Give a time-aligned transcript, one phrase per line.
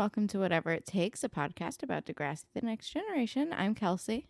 [0.00, 3.52] welcome to Whatever It Takes, a podcast about Degrassi the Next Generation.
[3.54, 4.28] I'm Kelsey.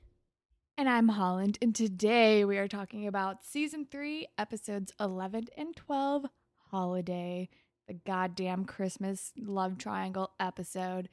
[0.76, 1.58] And I'm Holland.
[1.62, 6.26] And today we are talking about season three, episodes 11 and 12,
[6.72, 7.48] Holiday,
[7.86, 11.08] the goddamn Christmas love triangle episode.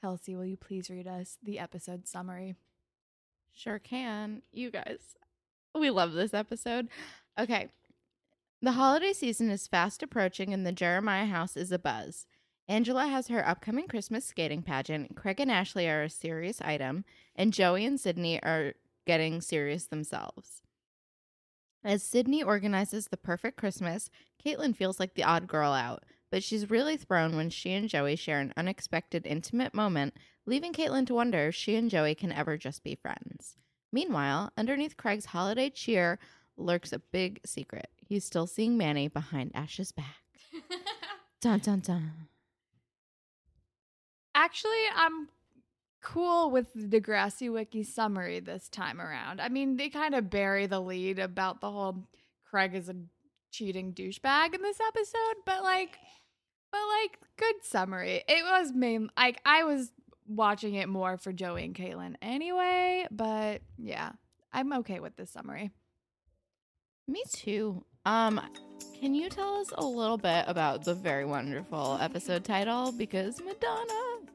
[0.00, 2.56] Kelsey, will you please read us the episode summary?
[3.52, 4.42] Sure can.
[4.50, 5.14] You guys,
[5.72, 6.88] we love this episode.
[7.38, 7.68] Okay.
[8.60, 12.26] The holiday season is fast approaching and the Jeremiah house is abuzz.
[12.70, 15.16] Angela has her upcoming Christmas skating pageant.
[15.16, 18.74] Craig and Ashley are a serious item, and Joey and Sydney are
[19.08, 20.62] getting serious themselves.
[21.82, 24.08] As Sydney organizes the perfect Christmas,
[24.40, 28.14] Caitlin feels like the odd girl out, but she's really thrown when she and Joey
[28.14, 30.14] share an unexpected intimate moment,
[30.46, 33.56] leaving Caitlin to wonder if she and Joey can ever just be friends.
[33.90, 36.20] Meanwhile, underneath Craig's holiday cheer
[36.56, 37.88] lurks a big secret.
[37.96, 40.22] He's still seeing Manny behind Ash's back.
[41.40, 42.29] dun dun dun.
[44.40, 45.28] Actually, I'm
[46.00, 49.38] cool with the Degrassi Wiki summary this time around.
[49.38, 52.08] I mean, they kind of bury the lead about the whole
[52.48, 52.96] Craig is a
[53.50, 55.98] cheating douchebag in this episode, but like,
[56.72, 58.24] but like, good summary.
[58.26, 59.92] It was main like I was
[60.26, 64.12] watching it more for Joey and Caitlin anyway, but yeah,
[64.54, 65.70] I'm okay with this summary.
[67.06, 67.84] Me too.
[68.06, 68.40] Um,
[68.98, 72.92] can you tell us a little bit about the very wonderful episode title?
[72.92, 74.26] Because Madonna.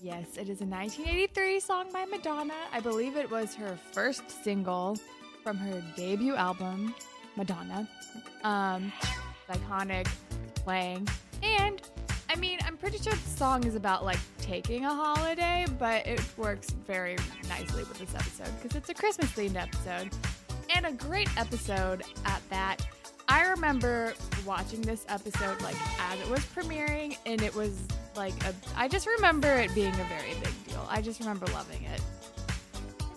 [0.00, 2.54] Yes, it is a 1983 song by Madonna.
[2.72, 4.96] I believe it was her first single
[5.42, 6.94] from her debut album,
[7.36, 7.88] Madonna.
[8.42, 8.92] Um,
[9.48, 10.06] iconic
[10.54, 11.08] playing.
[11.42, 11.82] And
[12.30, 16.22] I mean, I'm pretty sure the song is about like taking a holiday, but it
[16.36, 17.16] works very
[17.48, 20.10] nicely with this episode because it's a Christmas themed episode
[20.74, 22.86] and a great episode at that.
[23.28, 27.80] I remember watching this episode like as it was premiering, and it was
[28.14, 28.54] like a.
[28.76, 30.86] I just remember it being a very big deal.
[30.90, 32.00] I just remember loving it.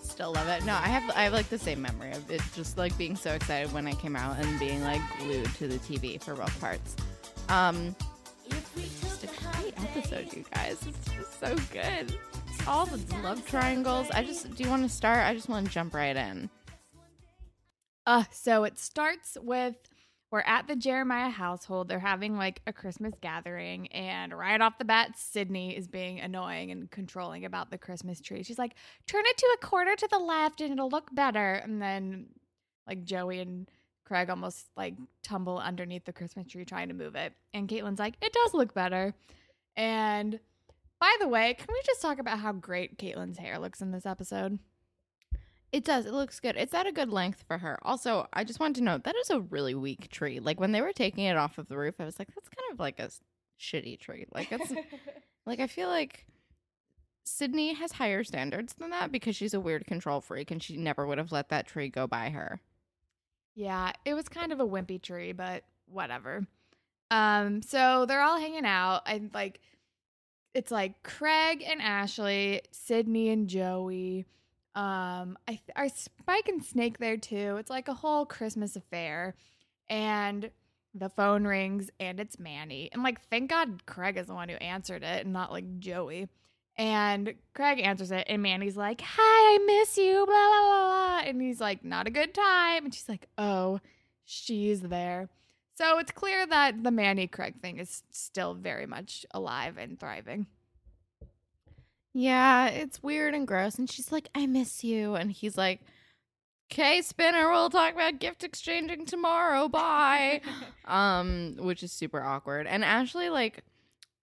[0.02, 0.64] Still love it.
[0.64, 3.32] No, I have I have like the same memory of it just like being so
[3.34, 6.96] excited when it came out and being like glued to the TV for both parts.
[7.48, 7.94] Um
[8.48, 10.78] just a great episode, you guys.
[10.86, 12.18] It's just so good.
[12.66, 14.10] All the love triangles.
[14.10, 15.18] I just do you want to start?
[15.18, 16.48] I just want to jump right in.
[18.08, 19.76] Uh, so it starts with
[20.30, 21.88] we're at the Jeremiah household.
[21.88, 26.70] They're having like a Christmas gathering, and right off the bat, Sydney is being annoying
[26.70, 28.42] and controlling about the Christmas tree.
[28.42, 28.76] She's like,
[29.06, 32.28] "Turn it to a quarter to the left, and it'll look better." And then,
[32.86, 33.70] like Joey and
[34.06, 38.16] Craig almost like tumble underneath the Christmas tree trying to move it, and Caitlin's like,
[38.22, 39.14] "It does look better."
[39.76, 40.40] And
[40.98, 44.06] by the way, can we just talk about how great Caitlin's hair looks in this
[44.06, 44.58] episode?
[45.70, 46.06] It does.
[46.06, 46.56] It looks good.
[46.56, 47.78] It's at a good length for her.
[47.82, 50.40] Also, I just wanted to note that is a really weak tree.
[50.40, 52.72] Like when they were taking it off of the roof, I was like, that's kind
[52.72, 53.10] of like a
[53.60, 54.26] shitty tree.
[54.32, 54.72] Like it's
[55.46, 56.24] like I feel like
[57.24, 61.06] Sydney has higher standards than that because she's a weird control freak and she never
[61.06, 62.60] would have let that tree go by her.
[63.54, 66.46] Yeah, it was kind of a wimpy tree, but whatever.
[67.10, 69.02] Um, so they're all hanging out.
[69.06, 69.60] and like
[70.54, 74.24] it's like Craig and Ashley, Sydney and Joey.
[74.78, 77.56] Um, I are Spike and Snake there too.
[77.58, 79.34] It's like a whole Christmas affair,
[79.88, 80.50] and
[80.94, 82.88] the phone rings and it's Manny.
[82.92, 86.28] And like, thank God Craig is the one who answered it, and not like Joey.
[86.76, 91.28] And Craig answers it, and Manny's like, "Hi, I miss you." Blah blah blah blah.
[91.28, 93.80] And he's like, "Not a good time." And she's like, "Oh,
[94.24, 95.28] she's there."
[95.74, 100.46] So it's clear that the Manny Craig thing is still very much alive and thriving.
[102.18, 103.76] Yeah, it's weird and gross.
[103.76, 105.14] And she's like, I miss you.
[105.14, 105.80] And he's like,
[106.70, 109.68] Okay, Spinner, we'll talk about gift exchanging tomorrow.
[109.68, 110.42] Bye.
[110.84, 112.66] um, which is super awkward.
[112.66, 113.62] And Ashley, like,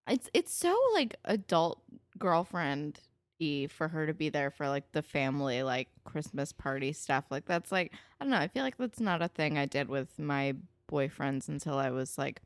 [0.08, 1.82] it's it's so like adult
[2.20, 3.00] girlfriend
[3.40, 7.24] y for her to be there for like the family like Christmas party stuff.
[7.32, 9.88] Like that's like I don't know, I feel like that's not a thing I did
[9.90, 10.56] with my
[10.92, 12.42] boyfriends until I was like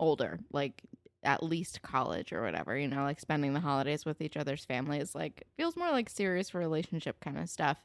[0.00, 0.40] older.
[0.52, 0.82] Like
[1.22, 5.14] at least college or whatever, you know, like spending the holidays with each other's families,
[5.14, 7.78] like feels more like serious relationship kind of stuff.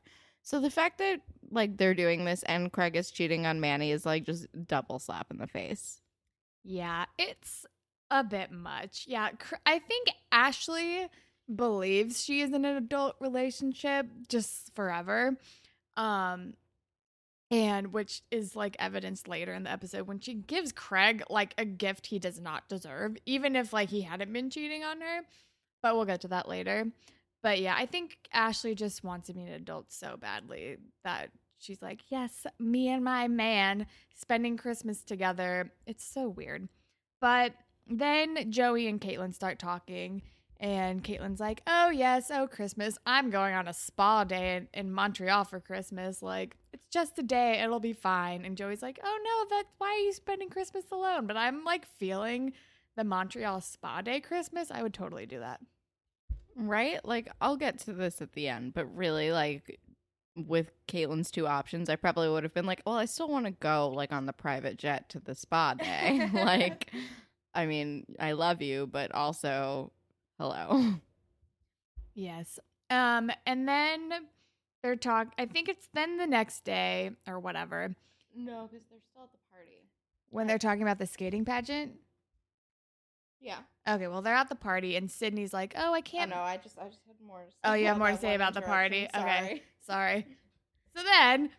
[0.44, 4.06] So the fact that like they're doing this and Craig is cheating on Manny is
[4.06, 6.02] like just double slap in the face.
[6.64, 7.66] Yeah, it's
[8.12, 9.06] a bit much.
[9.08, 9.30] Yeah,
[9.66, 11.08] I think Ashley
[11.54, 15.38] believes she is in an adult relationship just forever.
[15.98, 16.54] Um
[17.52, 21.66] and which is like evidenced later in the episode when she gives Craig like a
[21.66, 25.22] gift he does not deserve, even if like he hadn't been cheating on her.
[25.82, 26.88] But we'll get to that later.
[27.44, 31.82] But yeah, I think Ashley just wants to be an adult so badly that she's
[31.82, 35.72] like, yes, me and my man spending Christmas together.
[35.86, 36.68] It's so weird.
[37.22, 37.54] But
[37.88, 40.24] then Joey and Caitlin start talking,
[40.60, 44.92] and Caitlin's like, "Oh yes, oh Christmas, I'm going on a spa day in, in
[44.92, 46.24] Montreal for Christmas.
[46.24, 46.56] Like
[46.96, 50.14] just a day, it'll be fine." And Joey's like, "Oh no, that's why are you
[50.14, 52.54] spending Christmas alone?" But I'm like feeling
[52.96, 54.72] the Montreal spa day Christmas.
[54.72, 55.60] I would totally do that.
[56.56, 57.04] Right?
[57.04, 59.80] Like, I'll get to this at the end, but really, like,
[60.36, 63.52] with Caitlin's two options, I probably would have been like, well, I still want to
[63.52, 66.30] go, like, on the private jet to the spa day.
[66.34, 66.92] like,
[67.54, 69.92] I mean, I love you, but also,
[70.40, 70.96] hello.
[72.14, 72.60] Yes.
[72.90, 74.12] Um, and then
[74.86, 75.34] they're talk.
[75.40, 77.96] I think it's then the next day or whatever
[78.36, 79.82] No, because they're still at the party.
[80.30, 81.94] when they're talking about the skating pageant.
[83.42, 83.58] Yeah.
[83.88, 86.58] Okay, well they're at the party and Sydney's like, "Oh, I I can't." No, I
[86.58, 87.58] just, I just had more to say.
[87.64, 89.08] Oh, you have more to say about the party?
[89.12, 89.44] interruption.
[89.46, 89.64] Okay.
[89.82, 90.28] Sorry.
[90.98, 91.50] So then,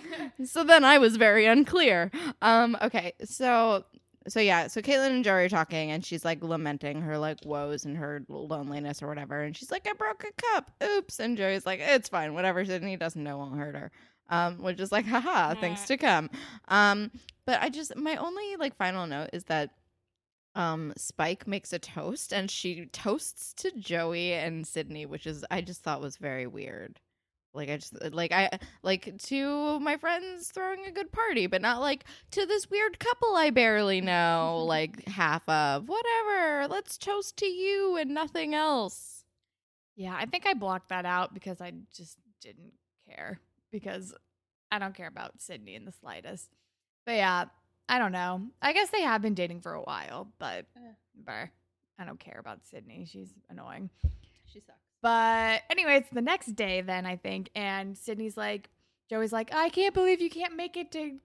[0.46, 2.10] so then I was very unclear.
[2.40, 3.84] Um, okay, so
[4.28, 7.84] so yeah, so Caitlin and Joey are talking, and she's like lamenting her like woes
[7.84, 11.66] and her loneliness or whatever, and she's like, "I broke a cup, oops," and Joey's
[11.66, 13.90] like, "It's fine, whatever." Sydney doesn't know won't hurt her.
[14.28, 16.30] Um, which is like, haha, things to come.
[16.68, 17.10] Um,
[17.44, 19.70] but I just my only like final note is that
[20.54, 25.60] um Spike makes a toast and she toasts to Joey and Sydney, which is I
[25.60, 27.00] just thought was very weird.
[27.56, 31.80] Like I just like I like to my friends throwing a good party, but not
[31.80, 36.68] like to this weird couple I barely know, like half of whatever.
[36.68, 39.24] Let's toast to you and nothing else.
[39.96, 42.72] yeah, I think I blocked that out because I just didn't
[43.08, 43.40] care
[43.72, 44.14] because
[44.70, 46.50] I don't care about Sydney in the slightest.
[47.04, 47.44] But yeah,
[47.88, 48.42] I don't know.
[48.60, 50.92] I guess they have been dating for a while, but eh.
[51.14, 51.50] brr,
[51.98, 53.06] I don't care about Sydney.
[53.10, 53.90] She's annoying.
[54.44, 54.85] She sucks.
[55.06, 57.50] But anyway, it's the next day then, I think.
[57.54, 58.70] And Sydney's like,
[59.08, 61.20] Joey's like, I can't believe you can't make it to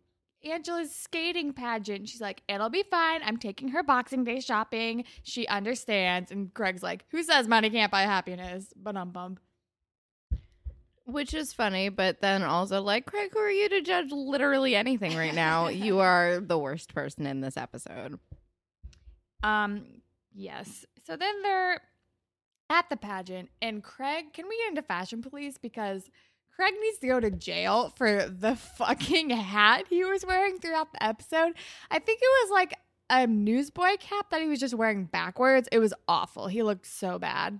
[0.48, 2.08] Angela's skating pageant.
[2.08, 3.22] She's like, it'll be fine.
[3.24, 5.06] I'm taking her Boxing Day shopping.
[5.24, 6.30] She understands.
[6.30, 8.72] And Craig's like, who says money can't buy happiness?
[8.76, 9.40] But bummed.
[11.06, 15.18] Which is funny, but then also like, Craig, who are you to judge literally anything
[15.18, 15.68] right now?
[15.70, 18.20] you are the worst person in this episode.
[19.42, 19.86] Um,
[20.36, 20.86] yes.
[21.08, 21.82] So then they're
[22.72, 25.58] at the pageant, and Craig, can we get into fashion police?
[25.58, 26.10] Because
[26.56, 31.04] Craig needs to go to jail for the fucking hat he was wearing throughout the
[31.04, 31.54] episode.
[31.90, 32.74] I think it was like
[33.10, 35.68] a newsboy cap that he was just wearing backwards.
[35.72, 36.48] It was awful.
[36.48, 37.60] He looked so bad.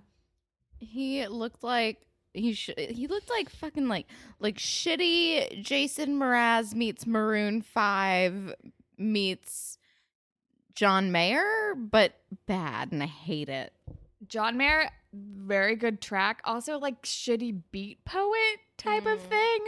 [0.78, 4.06] He looked like he sh- he looked like fucking like
[4.40, 8.54] like shitty Jason Mraz meets Maroon Five
[8.96, 9.78] meets
[10.74, 12.14] John Mayer, but
[12.46, 13.72] bad, and I hate it.
[14.26, 16.40] John Mayer, very good track.
[16.44, 19.28] Also, like shitty beat poet type of Mm.
[19.28, 19.60] thing.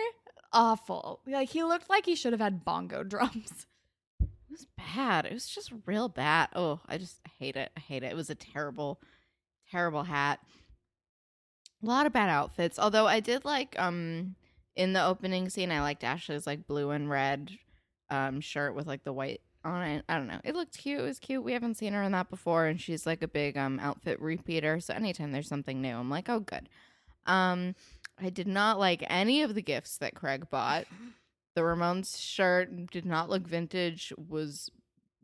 [0.53, 1.21] Awful.
[1.27, 3.67] Like he looked like he should have had bongo drums.
[4.21, 5.27] It was bad.
[5.27, 6.49] It was just real bad.
[6.55, 7.73] Oh, I just hate it.
[7.77, 8.13] I hate it.
[8.13, 9.01] It was a terrible,
[9.71, 10.41] terrible hat.
[11.83, 12.79] A lot of bad outfits.
[12.79, 14.37] Although I did like um
[14.77, 17.51] in the opening scene, I liked Ashley's like blue and red
[18.11, 20.05] um shirt with like the white on it.
[20.09, 20.41] I don't know.
[20.45, 21.01] It looked cute.
[21.01, 21.43] It was cute.
[21.43, 24.81] We haven't seen her in that before, and she's like a big um outfit repeater.
[24.81, 26.69] So anytime there's something new, I'm like, oh good.
[27.27, 27.75] Um,
[28.21, 30.85] I did not like any of the gifts that Craig bought.
[31.55, 34.13] The Ramones shirt did not look vintage.
[34.29, 34.71] Was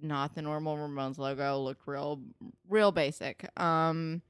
[0.00, 1.58] not the normal Ramones logo.
[1.60, 2.20] Looked real,
[2.68, 3.48] real basic.
[3.60, 4.22] Um,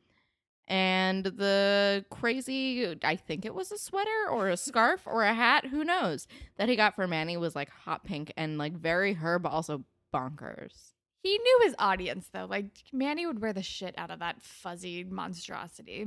[0.70, 5.66] and the crazy, I think it was a sweater or a scarf or a hat,
[5.66, 9.40] who knows, that he got for Manny was like hot pink and like very her,
[9.40, 10.92] but also bonkers.
[11.22, 12.46] He knew his audience though.
[12.48, 16.06] Like Manny would wear the shit out of that fuzzy monstrosity.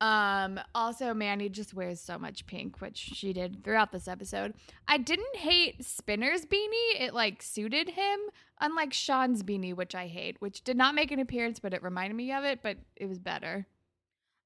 [0.00, 4.54] Um also Manny just wears so much pink, which she did throughout this episode.
[4.86, 7.00] I didn't hate Spinner's beanie.
[7.00, 8.20] It like suited him,
[8.60, 12.16] unlike Sean's beanie, which I hate, which did not make an appearance, but it reminded
[12.16, 13.66] me of it, but it was better.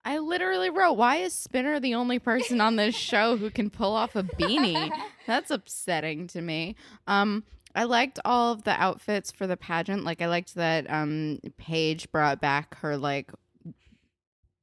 [0.04, 3.92] I literally wrote, why is Spinner the only person on this show who can pull
[3.92, 4.90] off a beanie?
[5.26, 6.74] That's upsetting to me.
[7.06, 10.04] Um, I liked all of the outfits for the pageant.
[10.04, 13.30] Like I liked that um Paige brought back her like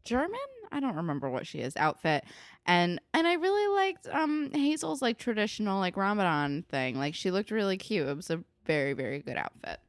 [0.06, 0.40] German,
[0.72, 2.24] I don't remember what she is, outfit.
[2.66, 6.98] And and I really liked um Hazel's like traditional like Ramadan thing.
[6.98, 8.08] Like she looked really cute.
[8.08, 9.80] It was a very, very good outfit.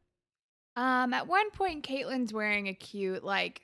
[0.76, 3.60] Um, at one point, Caitlin's wearing a cute, like,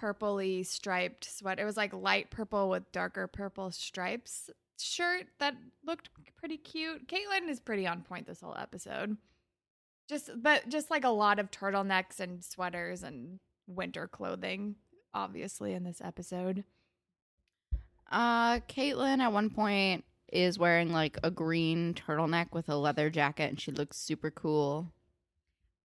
[0.00, 1.62] purpley striped sweater.
[1.62, 4.50] It was like light purple with darker purple stripes
[4.82, 7.08] shirt that looked pretty cute.
[7.08, 9.16] Caitlin is pretty on point this whole episode.
[10.08, 14.74] Just, but just like a lot of turtlenecks and sweaters and winter clothing,
[15.14, 16.64] obviously, in this episode.
[18.10, 23.50] Uh, Caitlin at one point is wearing like a green turtleneck with a leather jacket,
[23.50, 24.92] and she looks super cool.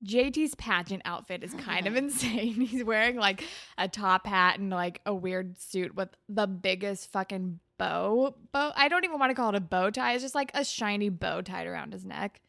[0.05, 2.53] JT's pageant outfit is kind of insane.
[2.61, 3.43] He's wearing like
[3.77, 8.35] a top hat and like a weird suit with the biggest fucking bow.
[8.51, 8.71] Bow.
[8.75, 10.13] I don't even want to call it a bow tie.
[10.13, 12.41] It's just like a shiny bow tied around his neck.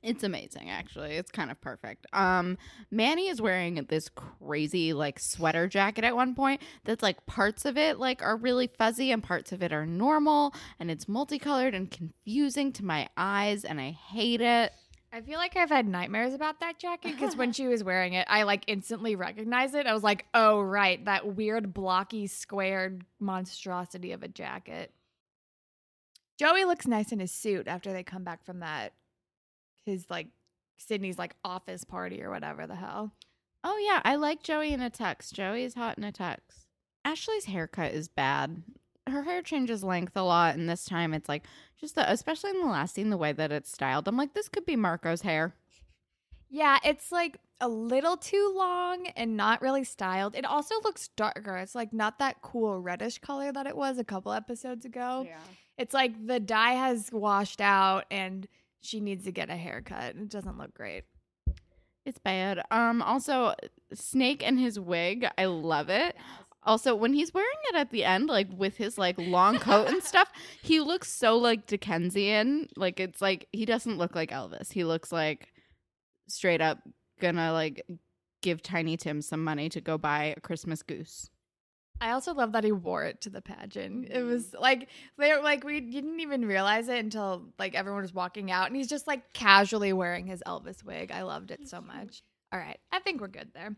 [0.00, 1.16] It's amazing, actually.
[1.16, 2.06] It's kind of perfect.
[2.12, 2.56] Um,
[2.88, 6.62] Manny is wearing this crazy like sweater jacket at one point.
[6.84, 10.54] That's like parts of it like are really fuzzy and parts of it are normal,
[10.78, 14.72] and it's multicolored and confusing to my eyes, and I hate it.
[15.12, 18.26] I feel like I've had nightmares about that jacket because when she was wearing it,
[18.28, 19.86] I like instantly recognized it.
[19.86, 24.92] I was like, oh, right, that weird, blocky, squared monstrosity of a jacket.
[26.38, 28.92] Joey looks nice in his suit after they come back from that,
[29.84, 30.28] his like
[30.76, 33.12] Sydney's like office party or whatever the hell.
[33.64, 35.32] Oh yeah, I like Joey in a tux.
[35.32, 36.38] Joey is hot in a tux.
[37.04, 38.62] Ashley's haircut is bad.
[39.08, 41.44] Her hair changes length a lot, and this time it's like
[41.80, 44.08] just the, especially in the last scene, the way that it's styled.
[44.08, 45.54] I'm like, this could be Marco's hair.
[46.50, 50.34] Yeah, it's like a little too long and not really styled.
[50.34, 51.56] It also looks darker.
[51.56, 55.24] It's like not that cool reddish color that it was a couple episodes ago.
[55.28, 55.38] Yeah.
[55.76, 58.46] It's like the dye has washed out and
[58.80, 60.16] she needs to get a haircut.
[60.16, 61.04] It doesn't look great.
[62.04, 62.62] It's bad.
[62.70, 63.54] Um also
[63.92, 66.16] Snake and his wig, I love it.
[66.64, 70.02] Also, when he's wearing it at the end, like with his like long coat and
[70.02, 70.30] stuff,
[70.62, 72.68] he looks so like Dickensian.
[72.76, 74.72] Like it's like he doesn't look like Elvis.
[74.72, 75.48] He looks like
[76.28, 76.78] straight up
[77.20, 77.84] gonna like
[78.42, 81.30] give Tiny Tim some money to go buy a Christmas goose.
[82.00, 84.08] I also love that he wore it to the pageant.
[84.10, 84.62] It was mm-hmm.
[84.62, 88.76] like they like we didn't even realize it until like everyone was walking out and
[88.76, 91.10] he's just like casually wearing his Elvis wig.
[91.10, 92.22] I loved it so much.
[92.52, 93.76] All right, I think we're good there.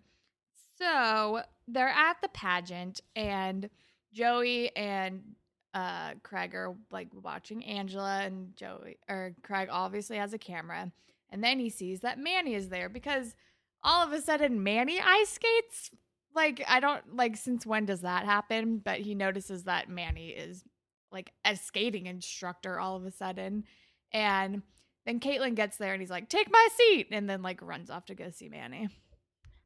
[0.80, 3.68] So, they're at the pageant and
[4.12, 5.22] Joey and
[5.72, 10.90] uh Craig are like watching Angela and Joey or Craig obviously has a camera
[11.30, 13.36] and then he sees that Manny is there because
[13.84, 15.92] all of a sudden Manny ice skates
[16.34, 18.78] like I don't like since when does that happen?
[18.78, 20.64] But he notices that Manny is
[21.12, 23.64] like a skating instructor all of a sudden.
[24.12, 24.62] And
[25.06, 28.06] then Caitlin gets there and he's like, take my seat, and then like runs off
[28.06, 28.88] to go see Manny.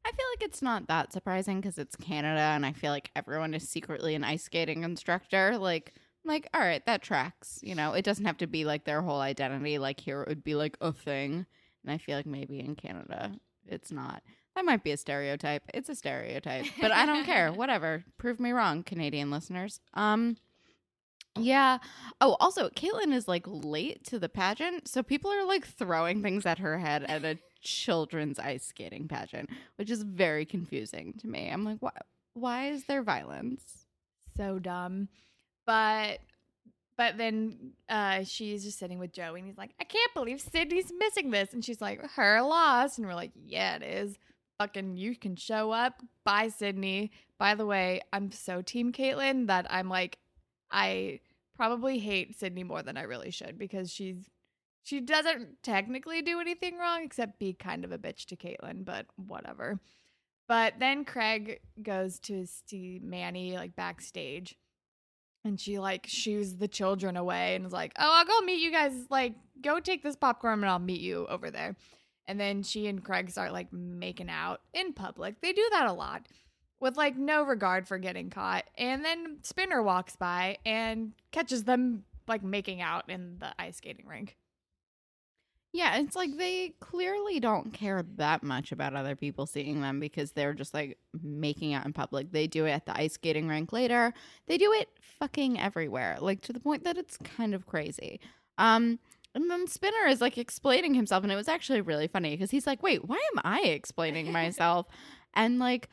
[0.05, 3.55] I feel like it's not that surprising because it's Canada, and I feel like everyone
[3.55, 5.57] is secretly an ice skating instructor.
[5.57, 5.93] Like,
[6.23, 7.59] like, all right, that tracks.
[7.63, 9.79] You know, it doesn't have to be like their whole identity.
[9.79, 11.47] Like here, it would be like a thing,
[11.83, 13.31] and I feel like maybe in Canada,
[13.67, 14.21] it's not.
[14.55, 15.63] That might be a stereotype.
[15.73, 17.51] It's a stereotype, but I don't care.
[17.53, 18.05] Whatever.
[18.19, 19.79] Prove me wrong, Canadian listeners.
[19.95, 20.37] Um,
[21.37, 21.79] yeah.
[22.21, 26.45] Oh, also, Caitlin is like late to the pageant, so people are like throwing things
[26.45, 31.49] at her head at a children's ice skating pageant, which is very confusing to me.
[31.49, 31.91] I'm like, why?
[32.33, 33.85] Why is there violence?
[34.37, 35.09] So dumb.
[35.65, 36.19] But
[36.97, 40.91] but then uh she's just sitting with Joey and he's like, I can't believe Sydney's
[40.97, 41.53] missing this.
[41.53, 42.97] And she's like, her loss.
[42.97, 44.17] And we're like, yeah, it is.
[44.59, 46.01] Fucking you can show up.
[46.23, 47.11] Bye, Sydney.
[47.37, 50.17] By the way, I'm so team Caitlin that I'm like,
[50.71, 51.19] I
[51.57, 54.29] probably hate Sydney more than I really should because she's
[54.85, 59.07] she doesn't technically do anything wrong except be kind of a bitch to Caitlin, but
[59.15, 59.79] whatever.
[60.47, 64.55] But then Craig goes to see Manny like backstage
[65.43, 68.71] and she like shoos the children away and is like, "Oh, I'll go meet you
[68.71, 68.93] guys.
[69.09, 71.75] Like, go take this popcorn and I'll meet you over there."
[72.27, 75.41] And then she and Craig start like making out in public.
[75.41, 76.27] They do that a lot
[76.79, 78.65] with like no regard for getting caught.
[78.77, 84.05] And then Spinner walks by and catches them like making out in the ice skating
[84.05, 84.37] rink.
[85.75, 90.31] Yeah, it's like they clearly don't care that much about other people seeing them because
[90.31, 92.31] they're just like making out in public.
[92.31, 94.13] They do it at the ice skating rink later.
[94.47, 94.87] They do it
[95.19, 98.21] fucking everywhere, like to the point that it's kind of crazy.
[98.57, 98.99] Um,
[99.33, 102.65] and then Spinner is like explaining himself, and it was actually really funny because he's
[102.65, 104.87] like, "Wait, why am I explaining myself?"
[105.33, 105.89] and like,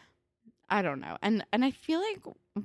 [0.73, 1.19] I don't know.
[1.21, 2.21] And and I feel like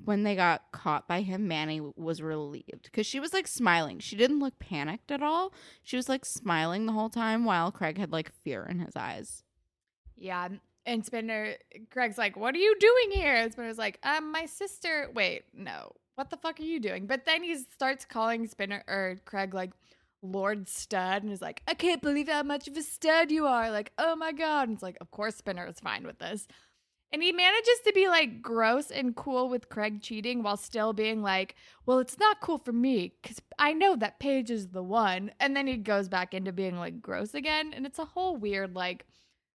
[0.05, 3.99] when they got caught by him, Manny was relieved because she was like smiling.
[3.99, 5.51] She didn't look panicked at all.
[5.83, 9.43] She was like smiling the whole time while Craig had like fear in his eyes.
[10.15, 10.47] Yeah.
[10.85, 11.55] And Spinner,
[11.91, 13.35] Craig's like, What are you doing here?
[13.35, 15.09] And Spinner's like, Um, my sister.
[15.13, 15.91] Wait, no.
[16.15, 17.07] What the fuck are you doing?
[17.07, 19.71] But then he starts calling Spinner or Craig like
[20.21, 23.69] Lord Stud and is like, I can't believe how much of a stud you are.
[23.69, 24.69] Like, oh my God.
[24.69, 26.47] And it's like, Of course, Spinner is fine with this.
[27.13, 31.21] And he manages to be like gross and cool with Craig cheating while still being
[31.21, 35.31] like, well, it's not cool for me because I know that Paige is the one.
[35.39, 37.71] And then he goes back into being like gross again.
[37.73, 39.05] And it's a whole weird like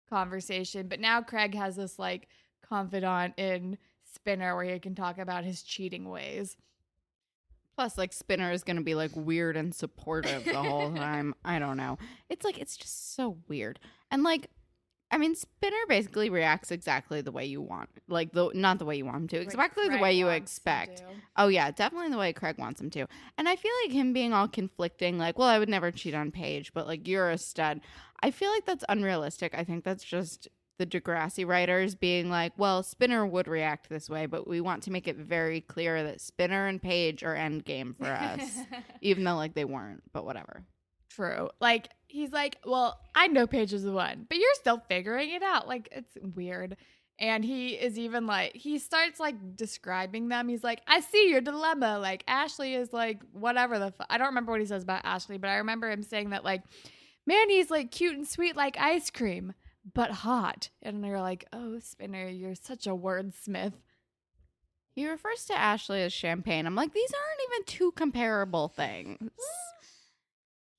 [0.09, 0.89] conversation.
[0.89, 2.29] But now Craig has this like
[2.67, 3.77] confidant in
[4.15, 6.57] Spinner where he can talk about his cheating ways.
[7.75, 11.35] Plus, like Spinner is gonna be like weird and supportive the whole time.
[11.45, 11.99] I don't know.
[12.31, 13.79] It's like it's just so weird.
[14.11, 14.49] And like
[15.13, 18.97] I mean, Spinner basically reacts exactly the way you want, like the not the way
[18.97, 21.03] you want him to, exactly the way you expect.
[21.37, 23.07] Oh yeah, definitely the way Craig wants him to.
[23.37, 26.31] And I feel like him being all conflicting, like, well, I would never cheat on
[26.31, 27.83] Paige, but like you're a stud.
[28.23, 29.55] I feel like that's unrealistic.
[29.55, 34.25] I think that's just the Degrassi writers being like, well, Spinner would react this way,
[34.25, 38.07] but we want to make it very clear that Spinner and Paige are endgame for
[38.07, 38.61] us,
[39.03, 40.03] even though like they weren't.
[40.13, 40.65] But whatever.
[41.11, 41.51] True.
[41.61, 45.43] Like he's like, well, I know Paige is the one, but you're still figuring it
[45.43, 45.67] out.
[45.67, 46.77] Like it's weird.
[47.19, 50.49] And he is even like he starts like describing them.
[50.49, 51.99] He's like, I see your dilemma.
[51.99, 55.39] Like Ashley is like whatever the fu- I don't remember what he says about Ashley,
[55.39, 56.63] but I remember him saying that like
[57.27, 59.55] Manny's like cute and sweet like ice cream,
[59.95, 60.71] but hot.
[60.83, 63.75] And they're like, oh, Spinner, you're such a wordsmith.
[64.95, 66.67] He refers to Ashley as champagne.
[66.67, 69.19] I'm like, these aren't even two comparable things.
[69.19, 69.82] Mm-hmm.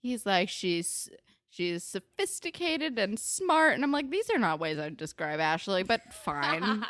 [0.03, 1.09] He's like, she's
[1.49, 6.01] she's sophisticated and smart, and I'm like, these are not ways I'd describe Ashley, but
[6.13, 6.85] fine.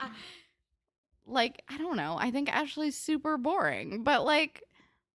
[1.28, 2.18] like, I don't know.
[2.20, 4.64] I think Ashley's super boring, but like,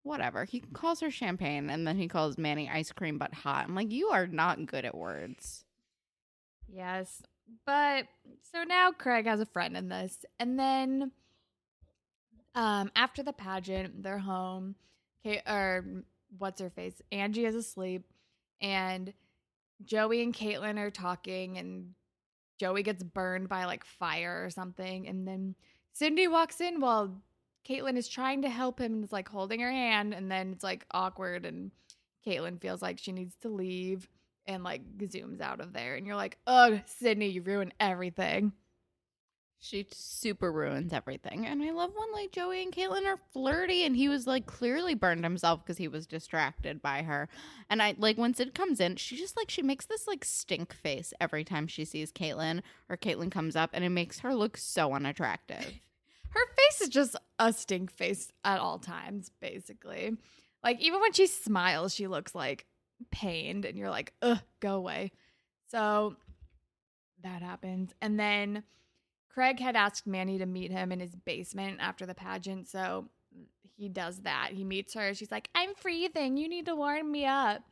[0.02, 0.44] whatever.
[0.44, 3.64] He calls her champagne, and then he calls Manny ice cream, but hot.
[3.66, 5.64] I'm like, you are not good at words.
[6.68, 7.22] Yes.
[7.64, 8.08] But
[8.52, 10.24] so now Craig has a friend in this.
[10.38, 11.12] And then
[12.54, 14.74] um after the pageant, they're home.
[15.24, 16.04] Okay, or
[16.38, 17.00] what's her face?
[17.12, 18.04] Angie is asleep
[18.60, 19.12] and
[19.84, 21.94] Joey and Caitlin are talking and
[22.58, 25.54] Joey gets burned by like fire or something and then
[25.92, 27.22] Sydney walks in while
[27.68, 30.64] Caitlin is trying to help him and is like holding her hand and then it's
[30.64, 31.70] like awkward and
[32.26, 34.08] Caitlin feels like she needs to leave
[34.46, 38.52] and like zooms out of there and you're like ugh sydney you ruined everything
[39.58, 41.46] She super ruins everything.
[41.46, 44.94] And I love when like Joey and Caitlin are flirty and he was like clearly
[44.94, 47.28] burned himself because he was distracted by her.
[47.68, 50.72] And I like when Sid comes in, she just like she makes this like stink
[50.72, 54.56] face every time she sees Caitlin or Caitlin comes up and it makes her look
[54.56, 55.80] so unattractive.
[56.36, 60.16] her face is just a stink face at all times basically
[60.62, 62.66] like even when she smiles she looks like
[63.10, 65.10] pained and you're like ugh go away
[65.70, 66.14] so
[67.22, 68.62] that happens and then
[69.36, 73.04] craig had asked manny to meet him in his basement after the pageant so
[73.76, 74.50] he does that.
[74.52, 75.14] He meets her.
[75.14, 76.36] She's like i'm freezing.
[76.36, 77.62] You need to warm me up.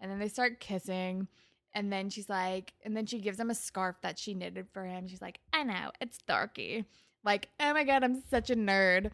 [0.00, 1.26] And then they start kissing.
[1.74, 4.84] And then she's like and then she gives him a scarf that she knitted for
[4.84, 5.08] him.
[5.08, 5.90] She's like i know.
[6.00, 6.84] It's darky.
[7.24, 9.10] Like oh my god i'm such a nerd.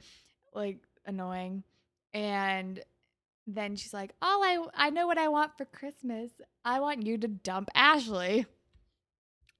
[0.52, 1.64] Like annoying.
[2.12, 2.82] And
[3.46, 6.30] then she's like all i i know what i want for christmas.
[6.64, 8.44] I want you to dump ashley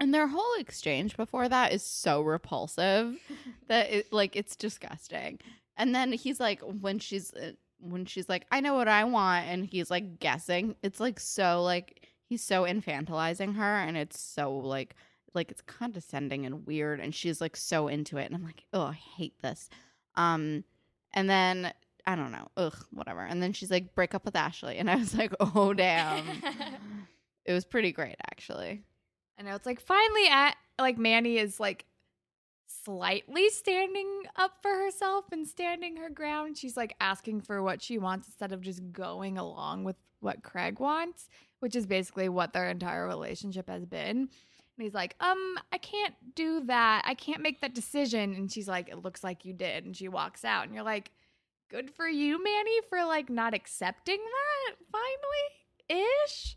[0.01, 3.17] And their whole exchange before that is so repulsive
[3.69, 5.41] that it like it's disgusting.
[5.77, 9.47] And then he's like when she's uh, when she's like I know what I want
[9.47, 10.77] and he's like guessing.
[10.83, 14.95] It's like so like he's so infantilizing her and it's so like
[15.35, 18.83] like it's condescending and weird and she's like so into it and I'm like, "Oh,
[18.83, 19.69] I hate this."
[20.17, 20.65] Um
[21.13, 21.73] and then
[22.07, 22.49] I don't know.
[22.57, 23.21] Ugh, whatever.
[23.21, 26.25] And then she's like break up with Ashley and I was like, "Oh, damn."
[27.45, 28.83] it was pretty great actually.
[29.39, 31.87] I know it's like finally at like Manny is like
[32.85, 36.57] slightly standing up for herself and standing her ground.
[36.57, 40.81] She's like asking for what she wants instead of just going along with what Craig
[40.81, 41.29] wants,
[41.61, 44.29] which is basically what their entire relationship has been.
[44.77, 47.03] And he's like, um, I can't do that.
[47.07, 48.35] I can't make that decision.
[48.35, 49.85] And she's like, it looks like you did.
[49.85, 50.65] And she walks out.
[50.65, 51.13] And you're like,
[51.71, 56.57] good for you, Manny, for like not accepting that finally ish.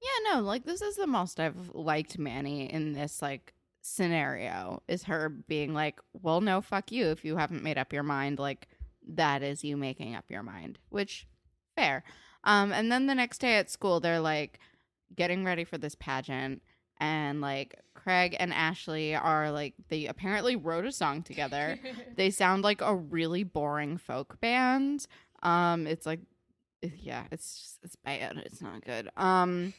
[0.00, 5.04] Yeah, no, like this is the most I've liked Manny in this like scenario is
[5.04, 8.68] her being like, "Well, no, fuck you if you haven't made up your mind." Like
[9.08, 11.26] that is you making up your mind, which
[11.76, 12.04] fair.
[12.44, 14.60] Um and then the next day at school they're like
[15.16, 16.62] getting ready for this pageant
[17.00, 21.78] and like Craig and Ashley are like they apparently wrote a song together.
[22.16, 25.06] they sound like a really boring folk band.
[25.42, 26.20] Um, it's like,
[26.82, 28.42] yeah, it's just, it's bad.
[28.44, 29.08] It's not good.
[29.16, 29.72] Um,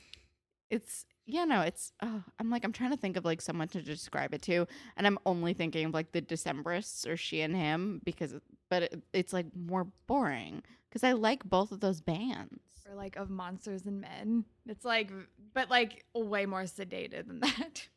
[0.70, 1.92] it's yeah, no, it's.
[2.02, 5.06] Oh, I'm like I'm trying to think of like someone to describe it to, and
[5.06, 8.34] I'm only thinking of like the Decemberists or she and him because,
[8.70, 12.62] but it, it's like more boring because I like both of those bands.
[12.90, 14.46] or like of monsters and men.
[14.68, 15.12] It's like,
[15.54, 17.88] but like way more sedated than that.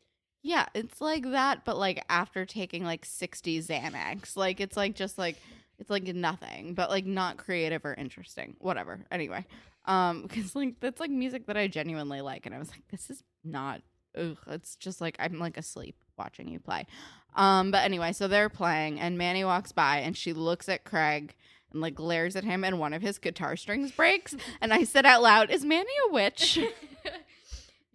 [0.43, 4.37] Yeah, it's like that, but like after taking like 60 Xanax.
[4.37, 5.37] Like it's like just like
[5.83, 8.55] it's like nothing, but like not creative or interesting.
[8.59, 9.05] Whatever.
[9.11, 9.45] Anyway.
[9.83, 13.09] Um, because like that's like music that I genuinely like, and I was like, this
[13.09, 13.81] is not
[14.17, 16.87] ugh, it's just like I'm like asleep watching you play.
[17.35, 21.35] Um, but anyway, so they're playing and Manny walks by and she looks at Craig
[21.73, 24.37] and like glares at him and one of his guitar strings breaks.
[24.61, 26.59] and I said out loud, Is Manny a witch?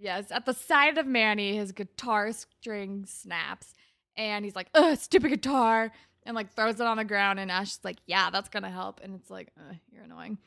[0.00, 3.74] Yes, at the side of Manny, his guitar string snaps,
[4.16, 5.90] and he's like, "Ugh, stupid guitar,"
[6.28, 7.40] and like throws it on the ground.
[7.40, 10.38] And Ash is like, "Yeah, that's gonna help," and it's like, Ugh, "You're annoying."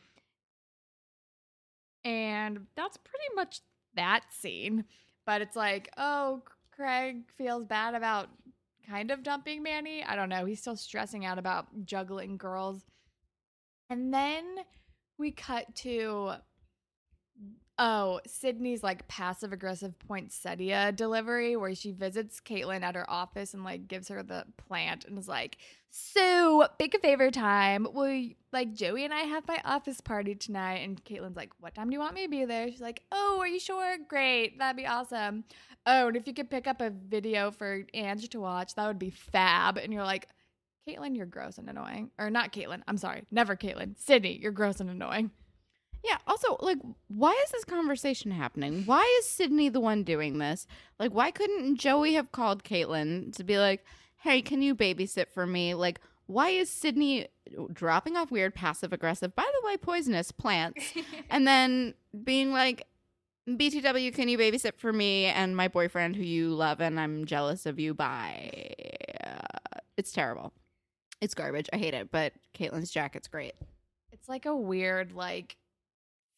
[2.06, 3.62] And that's pretty much
[3.96, 4.86] that scene.
[5.26, 8.30] But it's like, oh, Craig feels bad about
[8.88, 10.04] kind of dumping Manny.
[10.04, 10.46] I don't know.
[10.46, 12.84] He's still stressing out about juggling girls.
[13.90, 14.46] And then
[15.18, 16.34] we cut to
[17.84, 23.64] Oh, Sydney's like passive aggressive poinsettia delivery where she visits Caitlin at her office and
[23.64, 25.58] like gives her the plant and is like,
[25.90, 27.88] So, big a favor time.
[27.92, 30.84] Will you, like Joey and I have my office party tonight?
[30.84, 32.70] And Caitlin's like, What time do you want me to be there?
[32.70, 33.98] She's like, Oh, are you sure?
[34.08, 34.60] Great.
[34.60, 35.44] That'd be awesome.
[35.88, 39.00] Oh, and if you could pick up a video for Ange to watch, that would
[39.00, 39.80] be fab.
[39.80, 40.28] And you're like,
[40.88, 42.12] Caitlin, you're gross and annoying.
[42.20, 42.84] Or not Caitlin.
[42.88, 43.24] I'm sorry.
[43.32, 43.98] Never Caitlin.
[43.98, 45.32] Sydney, you're gross and annoying.
[46.04, 46.18] Yeah.
[46.28, 48.84] Also, like, why is this conversation happening?
[48.86, 50.66] Why is Sydney the one doing this?
[51.00, 53.86] Like, why couldn't Joey have called Caitlin to be like,
[54.22, 55.74] hey, can you babysit for me?
[55.74, 57.28] Like, why is Sydney
[57.74, 60.94] dropping off weird passive aggressive, by the way, poisonous plants,
[61.30, 62.88] and then being like,
[63.50, 67.66] BTW, can you babysit for me and my boyfriend who you love and I'm jealous
[67.66, 67.94] of you?
[67.94, 68.74] Bye.
[69.24, 70.54] Uh, it's terrible.
[71.20, 71.68] It's garbage.
[71.74, 73.54] I hate it, but Caitlin's jacket's great.
[74.12, 75.58] It's like a weird, like,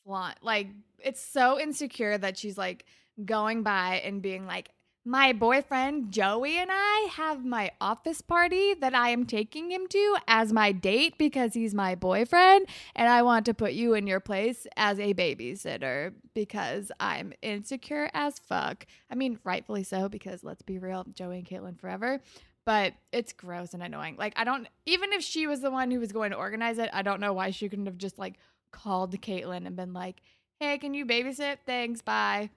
[0.06, 0.38] flaunt.
[0.42, 0.68] Like,
[1.00, 2.86] it's so insecure that she's like
[3.24, 4.70] going by and being like,
[5.06, 10.16] my boyfriend Joey and I have my office party that I am taking him to
[10.30, 12.68] as my date because he's my boyfriend.
[12.96, 18.10] And I want to put you in your place as a babysitter because I'm insecure
[18.13, 18.86] as fuck.
[19.10, 22.22] I mean, rightfully so, because let's be real, Joey and Caitlin forever.
[22.66, 24.16] But it's gross and annoying.
[24.18, 26.89] Like, I don't, even if she was the one who was going to organize it,
[26.94, 28.36] I don't know why she couldn't have just like
[28.73, 30.17] called Caitlin and been like,
[30.59, 31.59] hey, can you babysit?
[31.65, 32.49] Thanks, bye.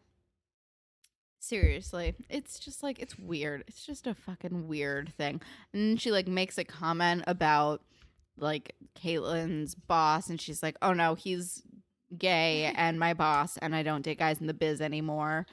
[1.38, 3.62] Seriously, it's just like it's weird.
[3.68, 5.40] It's just a fucking weird thing.
[5.72, 7.82] And she like makes a comment about
[8.36, 11.62] like Caitlin's boss, and she's like, "Oh no, he's
[12.18, 15.46] gay and my boss, and I don't date guys in the biz anymore."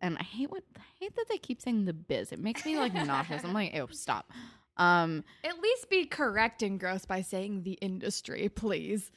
[0.00, 2.30] And I hate what I hate that they keep saying the biz.
[2.30, 3.42] It makes me like nauseous.
[3.42, 4.30] I'm like, "Ew, stop."
[4.76, 9.10] Um, At least be correct and gross by saying the industry, please.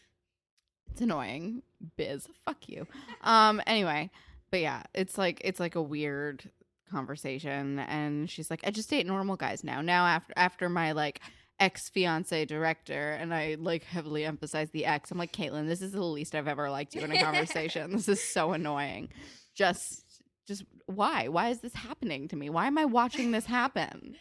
[0.91, 1.63] It's annoying.
[1.97, 2.87] Biz, fuck you.
[3.21, 4.09] Um, anyway,
[4.51, 6.49] but yeah, it's like it's like a weird
[6.89, 11.21] conversation, and she's like, "I just date normal guys now." Now after after my like
[11.59, 15.11] ex fiance director, and I like heavily emphasize the ex.
[15.11, 17.91] I'm like, Caitlin, this is the least I've ever liked you in a conversation.
[17.91, 19.09] this is so annoying.
[19.55, 21.29] Just just why?
[21.29, 22.49] Why is this happening to me?
[22.49, 24.15] Why am I watching this happen?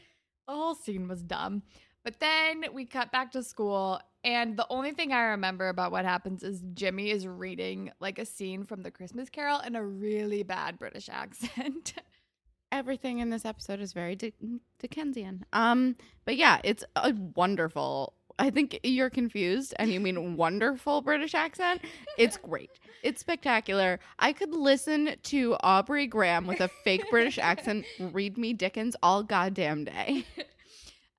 [0.46, 1.62] The whole scene was dumb.
[2.04, 6.04] But then we cut back to school, and the only thing I remember about what
[6.04, 10.42] happens is Jimmy is reading like a scene from The Christmas Carol in a really
[10.42, 11.94] bad British accent.
[12.72, 14.34] Everything in this episode is very Dick-
[14.78, 15.44] Dickensian.
[15.52, 18.14] Um, but yeah, it's a wonderful.
[18.38, 21.82] I think you're confused and you mean wonderful British accent.
[22.16, 22.70] It's great.
[23.02, 24.00] It's spectacular.
[24.18, 29.22] I could listen to Aubrey Graham with a fake British accent read me Dickens all
[29.22, 30.24] goddamn day.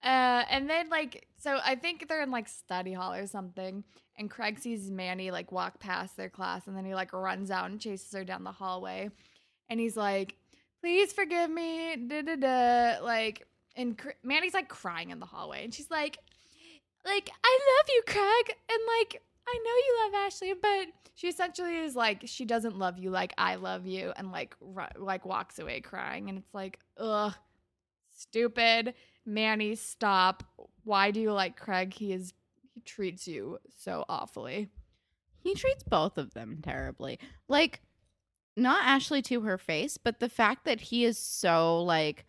[0.03, 3.83] Uh, and then like, so I think they're in like study hall or something,
[4.17, 7.69] and Craig sees Manny like walk past their class, and then he like runs out
[7.69, 9.09] and chases her down the hallway,
[9.69, 10.35] and he's like,
[10.81, 15.63] "Please forgive me," da da da, like, and Cr- Manny's like crying in the hallway,
[15.63, 16.17] and she's like,
[17.05, 19.21] "Like I love you, Craig," and like.
[19.47, 23.33] I know you love Ashley, but she essentially is like she doesn't love you like
[23.37, 27.33] I love you, and like ru- like walks away crying, and it's like ugh,
[28.15, 28.93] stupid.
[29.25, 30.43] Manny, stop.
[30.83, 31.93] Why do you like Craig?
[31.93, 32.33] He is
[32.73, 34.69] he treats you so awfully.
[35.43, 37.19] He treats both of them terribly.
[37.47, 37.81] Like,
[38.55, 42.25] not Ashley to her face, but the fact that he is so like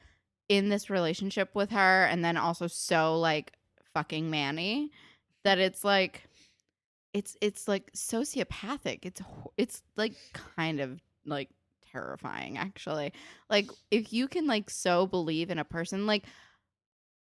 [0.48, 3.52] in this relationship with her and then also so like
[3.94, 4.90] fucking Manny
[5.44, 6.28] that it's like
[7.12, 9.00] it's it's like sociopathic.
[9.02, 9.20] It's
[9.57, 10.14] it's like
[10.57, 11.50] kind of like
[11.92, 13.12] terrifying actually.
[13.50, 16.24] Like if you can like so believe in a person like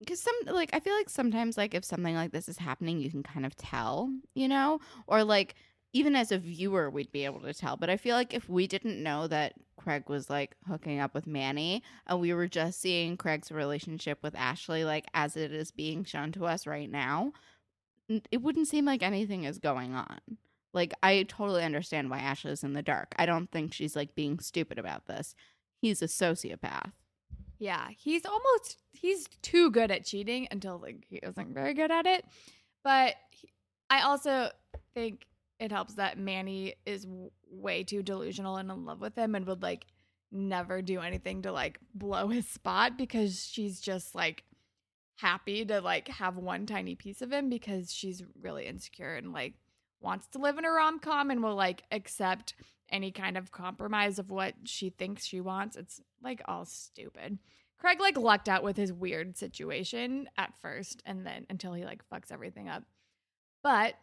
[0.01, 3.11] because some like I feel like sometimes like if something like this is happening, you
[3.11, 5.55] can kind of tell, you know, or like
[5.93, 7.77] even as a viewer, we'd be able to tell.
[7.77, 11.27] But I feel like if we didn't know that Craig was like hooking up with
[11.27, 16.05] Manny, and we were just seeing Craig's relationship with Ashley, like as it is being
[16.05, 17.33] shown to us right now,
[18.31, 20.19] it wouldn't seem like anything is going on.
[20.73, 23.15] Like I totally understand why Ashley's in the dark.
[23.19, 25.35] I don't think she's like being stupid about this.
[25.83, 26.93] He's a sociopath.
[27.61, 32.07] Yeah, he's almost he's too good at cheating until like he isn't very good at
[32.07, 32.25] it.
[32.83, 33.53] But he-
[33.91, 34.51] I also
[34.95, 35.27] think
[35.59, 39.47] it helps that Manny is w- way too delusional and in love with him and
[39.47, 39.87] would like
[40.33, 44.45] never do anything to like blow his spot because she's just like
[45.17, 49.53] happy to like have one tiny piece of him because she's really insecure and like
[50.01, 52.55] wants to live in a rom-com and will like accept
[52.91, 55.77] any kind of compromise of what she thinks she wants.
[55.77, 57.39] It's like all stupid.
[57.79, 62.03] Craig like lucked out with his weird situation at first and then until he like
[62.09, 62.83] fucks everything up.
[63.63, 63.95] But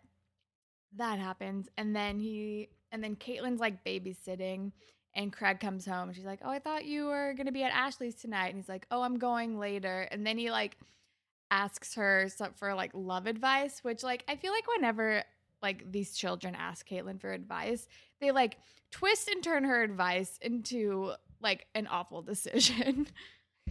[0.95, 4.71] that happens and then he and then Caitlin's like babysitting
[5.13, 6.13] and Craig comes home.
[6.13, 8.69] She's like, "Oh, I thought you were going to be at Ashley's tonight." And he's
[8.69, 10.77] like, "Oh, I'm going later." And then he like
[11.49, 15.23] asks her for like love advice, which like I feel like whenever
[15.62, 17.88] like these children ask Caitlin for advice,
[18.20, 18.58] they like
[18.91, 23.08] twist and turn her advice into like an awful decision.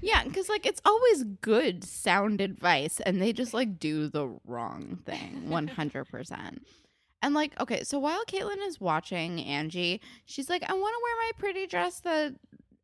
[0.02, 4.98] Yeah, because like it's always good sound advice, and they just like do the wrong
[5.06, 6.58] thing 100%.
[7.22, 11.16] And like, okay, so while Caitlin is watching Angie, she's like, I want to wear
[11.16, 12.34] my pretty dress that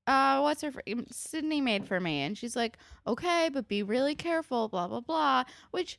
[0.05, 0.73] uh what's her
[1.11, 2.23] Sydney made for me.
[2.23, 5.45] And she's like, okay, but be really careful, blah blah blah.
[5.71, 5.99] Which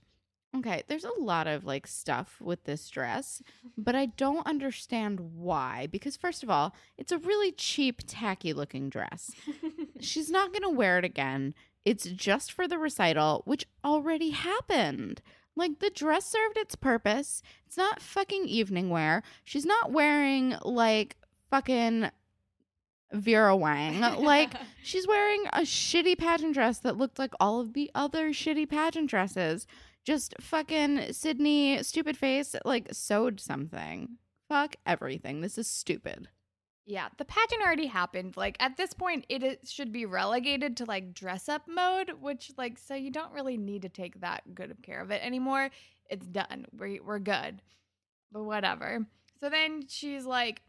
[0.56, 3.42] Okay, there's a lot of like stuff with this dress,
[3.76, 5.88] but I don't understand why.
[5.92, 9.32] Because, first of all, it's a really cheap, tacky looking dress.
[10.00, 11.56] She's not going to wear it again.
[11.86, 15.22] It's just for the recital, which already happened.
[15.56, 17.42] Like, the dress served its purpose.
[17.66, 19.24] It's not fucking evening wear.
[19.44, 21.18] She's not wearing like
[21.50, 22.12] fucking
[23.12, 24.02] Vera Wang.
[24.02, 28.70] Like, she's wearing a shitty pageant dress that looked like all of the other shitty
[28.70, 29.66] pageant dresses
[30.04, 34.18] just fucking Sydney, stupid face, like sewed something.
[34.50, 35.42] Fuck everything.
[35.42, 36.28] This is stupid.
[36.86, 38.36] Yeah, the pageant already happened.
[38.36, 42.78] Like at this point, it should be relegated to like dress up mode, which like
[42.78, 45.70] so you don't really need to take that good of care of it anymore.
[46.10, 46.66] It's done.
[46.78, 47.62] We're we're good.
[48.32, 49.06] But whatever.
[49.40, 50.62] So then she's like,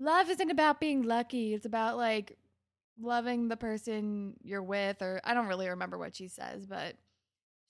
[0.00, 1.52] love isn't about being lucky.
[1.52, 2.38] It's about like
[3.00, 6.94] loving the person you're with, or I don't really remember what she says, but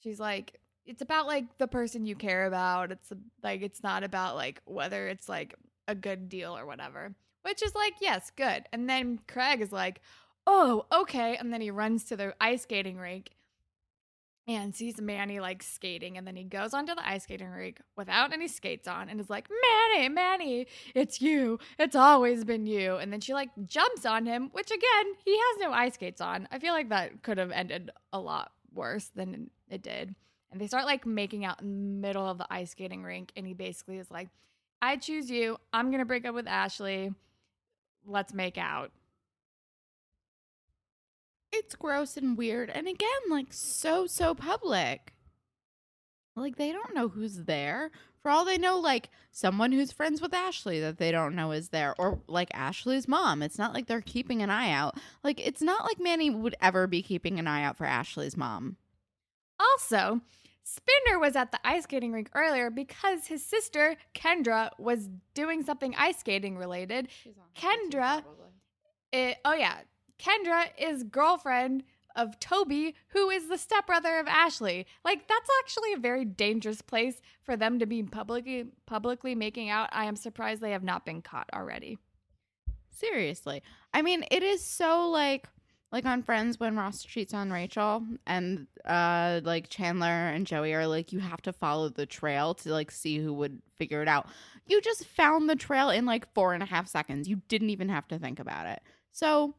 [0.02, 2.90] she's like, it's about like the person you care about.
[2.90, 5.54] It's like it's not about like whether it's like
[5.86, 7.14] a good deal or whatever.
[7.42, 8.64] Which is like, yes, good.
[8.72, 10.00] And then Craig is like,
[10.46, 13.30] "Oh, okay." And then he runs to the ice skating rink
[14.46, 18.32] and sees Manny like skating and then he goes onto the ice skating rink without
[18.32, 21.58] any skates on and is like, "Manny, Manny, it's you.
[21.78, 25.58] It's always been you." And then she like jumps on him, which again, he has
[25.60, 26.48] no ice skates on.
[26.50, 30.14] I feel like that could have ended a lot worse than it did
[30.50, 33.46] and they start like making out in the middle of the ice skating rink and
[33.46, 34.28] he basically is like
[34.80, 35.58] i choose you.
[35.72, 37.12] I'm gonna break up with ashley.
[38.06, 38.92] Let's make out.
[41.52, 45.12] It's gross and weird and again like so so public.
[46.36, 47.90] Like they don't know who's there.
[48.22, 51.70] For all they know like someone who's friends with ashley that they don't know is
[51.70, 53.42] there or like ashley's mom.
[53.42, 54.96] It's not like they're keeping an eye out.
[55.24, 58.76] Like it's not like manny would ever be keeping an eye out for ashley's mom
[59.58, 60.20] also,
[60.62, 65.94] Spinner was at the ice skating rink earlier because his sister, Kendra, was doing something
[65.96, 67.08] ice skating related.
[67.56, 68.22] Kendra,
[69.44, 69.78] oh yeah,
[70.18, 71.84] Kendra is girlfriend
[72.16, 74.86] of Toby, who is the stepbrother of Ashley.
[75.04, 79.88] Like that's actually a very dangerous place for them to be publicly publicly making out.
[79.92, 81.98] I am surprised they have not been caught already.
[82.90, 83.62] Seriously.
[83.94, 85.48] I mean, it is so like
[85.90, 90.86] like on Friends when Ross cheats on Rachel and uh like Chandler and Joey are
[90.86, 94.26] like you have to follow the trail to like see who would figure it out.
[94.66, 97.28] You just found the trail in like four and a half seconds.
[97.28, 98.80] You didn't even have to think about it.
[99.12, 99.54] So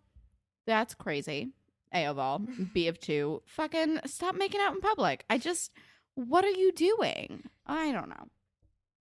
[0.68, 1.52] that's crazy.
[1.94, 2.40] A of all,
[2.74, 3.42] B of two.
[3.48, 5.26] Fucking stop making out in public.
[5.30, 5.72] I just
[6.14, 7.44] what are you doing?
[7.66, 8.28] I don't know.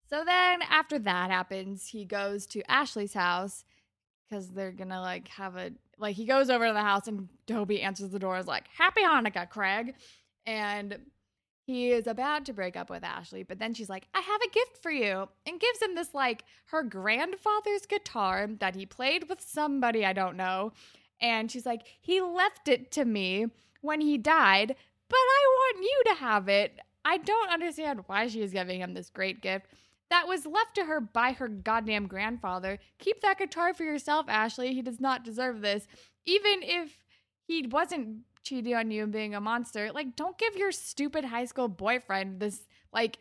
[0.09, 3.65] So then after that happens, he goes to Ashley's house
[4.29, 7.83] because they're gonna like have a like he goes over to the house and Toby
[7.83, 9.95] answers the door is like, Happy Hanukkah, Craig.
[10.47, 10.99] And
[11.67, 14.51] he is about to break up with Ashley, but then she's like, I have a
[14.51, 15.29] gift for you.
[15.47, 20.37] And gives him this like her grandfather's guitar that he played with somebody I don't
[20.37, 20.73] know.
[21.21, 23.47] And she's like, he left it to me
[23.83, 24.75] when he died,
[25.09, 26.81] but I want you to have it.
[27.05, 29.67] I don't understand why she is giving him this great gift
[30.11, 32.79] that was left to her by her goddamn grandfather.
[32.99, 34.75] Keep that guitar for yourself, Ashley.
[34.75, 35.87] He does not deserve this.
[36.27, 36.99] Even if
[37.47, 41.45] he wasn't cheating on you and being a monster, like, don't give your stupid high
[41.45, 43.19] school boyfriend this, like,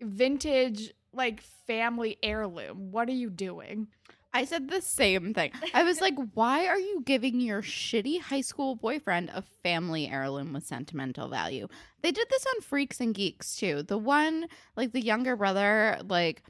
[0.00, 2.90] vintage, like, family heirloom.
[2.90, 3.88] What are you doing?
[4.36, 5.52] I said the same thing.
[5.72, 10.52] I was like, why are you giving your shitty high school boyfriend a family heirloom
[10.52, 11.68] with sentimental value?
[12.06, 13.82] They did this on Freaks and Geeks too.
[13.82, 16.44] The one, like the younger brother, like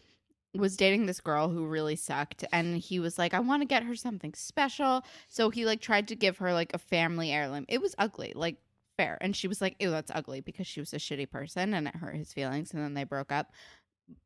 [0.55, 3.83] was dating this girl who really sucked and he was like I want to get
[3.85, 5.03] her something special.
[5.29, 7.65] So he like tried to give her like a family heirloom.
[7.71, 8.57] It was ugly like
[8.99, 9.17] fair.
[9.23, 11.97] And she was like ew that's ugly because she was a shitty person and it
[11.97, 13.51] hurt his feelings and then they broke up.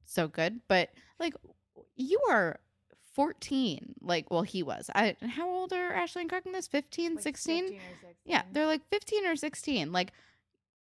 [0.05, 0.59] So good.
[0.67, 0.89] But
[1.21, 1.35] like
[1.95, 2.59] you are
[3.15, 4.91] 14 like well he was.
[4.97, 6.67] I how old are Ashley and Craig in this?
[6.67, 10.11] 15 Like 16 15 or yeah they're like 15 or 16 like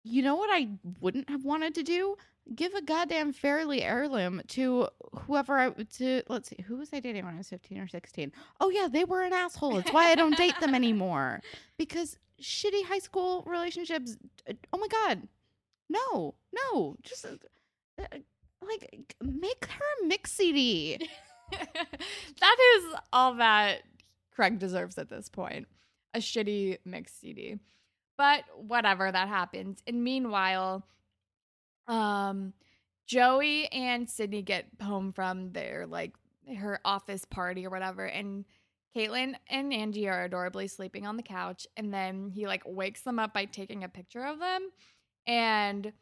[0.09, 0.69] you know what I
[1.01, 2.17] wouldn't have wanted to do?
[2.55, 7.25] Give a goddamn fairly heirloom to whoever I to let's see who was I dating
[7.27, 9.77] when I was 15 or 16 oh yeah they were an asshole.
[9.77, 11.41] It's why I don't date them anymore.
[11.77, 14.17] Because shitty high school relationships
[14.73, 15.29] oh my god.
[15.91, 17.31] No no just uh,
[17.99, 18.19] uh,
[18.67, 20.99] like make her a mix CD
[21.51, 23.83] that is all that
[24.35, 25.67] Craig deserves at this point.
[26.15, 27.59] A shitty mixed CD.
[28.19, 29.83] But whatever, that happens.
[29.87, 30.85] And meanwhile,
[31.87, 32.53] um
[33.07, 36.13] Joey and Sydney get home from their like
[36.59, 38.45] her office party or whatever and
[38.95, 43.19] Caitlin and Angie are adorably sleeping on the couch and then he like wakes them
[43.19, 44.69] up by taking a picture of them
[45.27, 45.93] and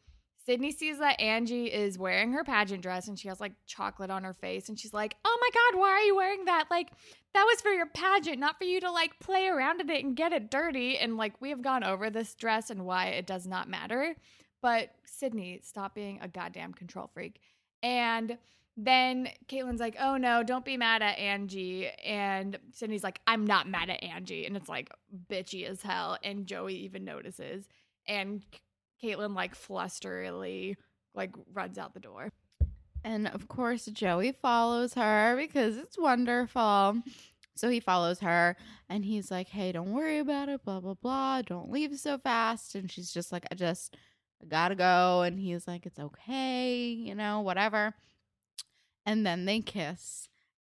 [0.47, 4.23] Sydney sees that Angie is wearing her pageant dress and she has like chocolate on
[4.23, 6.67] her face and she's like, "Oh my god, why are you wearing that?
[6.71, 6.91] Like
[7.33, 10.15] that was for your pageant, not for you to like play around in it and
[10.15, 13.45] get it dirty." And like we have gone over this dress and why it does
[13.45, 14.15] not matter.
[14.61, 17.41] But Sydney, stop being a goddamn control freak.
[17.83, 18.37] And
[18.77, 23.67] then Caitlin's like, "Oh no, don't be mad at Angie." And Sydney's like, "I'm not
[23.67, 24.91] mad at Angie." And it's like
[25.29, 26.17] bitchy as hell.
[26.23, 27.67] And Joey even notices.
[28.07, 28.45] And
[29.03, 30.75] Caitlin like flusterily
[31.13, 32.31] like runs out the door.
[33.03, 37.01] And of course, Joey follows her because it's wonderful.
[37.55, 38.55] So he follows her
[38.89, 41.41] and he's like, Hey, don't worry about it, blah, blah, blah.
[41.41, 42.75] Don't leave so fast.
[42.75, 43.95] And she's just like, I just
[44.41, 45.21] I gotta go.
[45.21, 47.93] And he's like, It's okay, you know, whatever.
[49.05, 50.29] And then they kiss.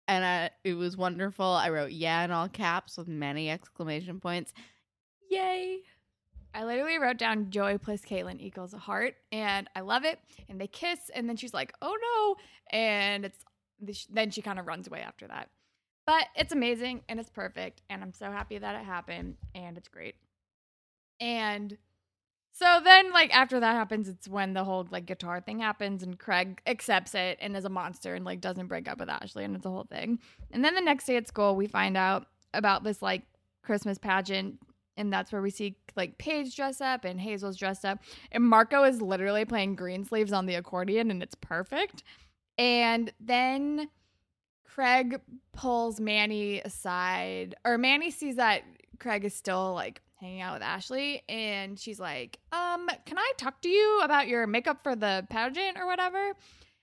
[0.08, 1.46] And I, it was wonderful.
[1.46, 4.52] I wrote, Yeah, in all caps with many exclamation points.
[5.30, 5.80] Yay.
[6.56, 10.18] I literally wrote down Joey plus Caitlin equals a heart, and I love it.
[10.48, 13.44] And they kiss, and then she's like, "Oh no!" And it's
[14.08, 15.50] then she kind of runs away after that.
[16.06, 19.88] But it's amazing and it's perfect, and I'm so happy that it happened, and it's
[19.88, 20.14] great.
[21.20, 21.76] And
[22.52, 26.18] so then, like after that happens, it's when the whole like guitar thing happens, and
[26.18, 29.54] Craig accepts it and is a monster and like doesn't break up with Ashley, and
[29.56, 30.20] it's a whole thing.
[30.52, 33.24] And then the next day at school, we find out about this like
[33.62, 34.58] Christmas pageant
[34.96, 37.98] and that's where we see like Paige dress up and Hazel's dressed up.
[38.32, 42.02] And Marco is literally playing green sleeves on the accordion and it's perfect.
[42.58, 43.88] And then
[44.64, 45.20] Craig
[45.52, 48.62] pulls Manny aside, or Manny sees that
[48.98, 53.60] Craig is still like hanging out with Ashley and she's like, "Um, can I talk
[53.62, 56.32] to you about your makeup for the pageant or whatever?"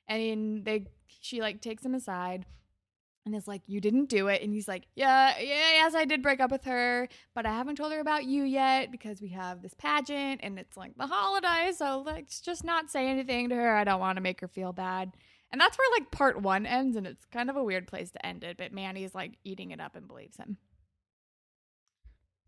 [0.07, 2.45] And they she like takes him aside
[3.25, 4.41] and is like, You didn't do it.
[4.41, 7.75] And he's like, Yeah, yeah, yes, I did break up with her, but I haven't
[7.75, 11.77] told her about you yet because we have this pageant and it's like the holidays.
[11.77, 13.75] So let's just not say anything to her.
[13.75, 15.13] I don't want to make her feel bad.
[15.51, 18.25] And that's where like part one ends, and it's kind of a weird place to
[18.25, 18.57] end it.
[18.57, 20.57] But Manny's like eating it up and believes him.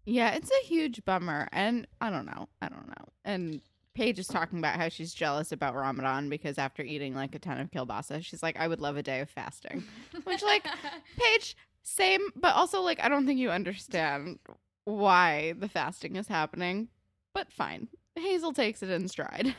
[0.05, 1.47] Yeah, it's a huge bummer.
[1.51, 2.49] And I don't know.
[2.61, 3.09] I don't know.
[3.23, 3.61] And
[3.95, 7.59] Paige is talking about how she's jealous about Ramadan because after eating like a ton
[7.59, 9.85] of kielbasa, she's like, I would love a day of fasting.
[10.25, 10.67] Which, like,
[11.17, 14.39] Paige, same, but also, like, I don't think you understand
[14.83, 16.89] why the fasting is happening.
[17.33, 17.87] But fine.
[18.15, 19.55] Hazel takes it in stride.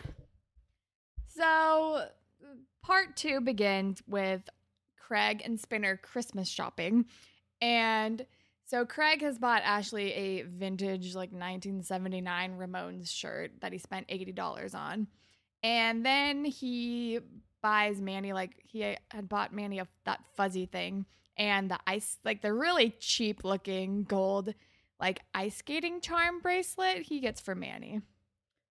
[1.29, 2.07] So,
[2.83, 4.49] part two begins with
[4.99, 7.07] Craig and Spinner Christmas shopping.
[7.61, 8.27] And
[8.67, 14.75] so, Craig has bought Ashley a vintage, like 1979 Ramones shirt that he spent $80
[14.75, 15.07] on.
[15.63, 17.21] And then he
[17.63, 21.07] buys Manny, like, he had bought Manny a, that fuzzy thing
[21.39, 24.53] and the ice, like, the really cheap looking gold,
[24.99, 28.01] like, ice skating charm bracelet he gets for Manny.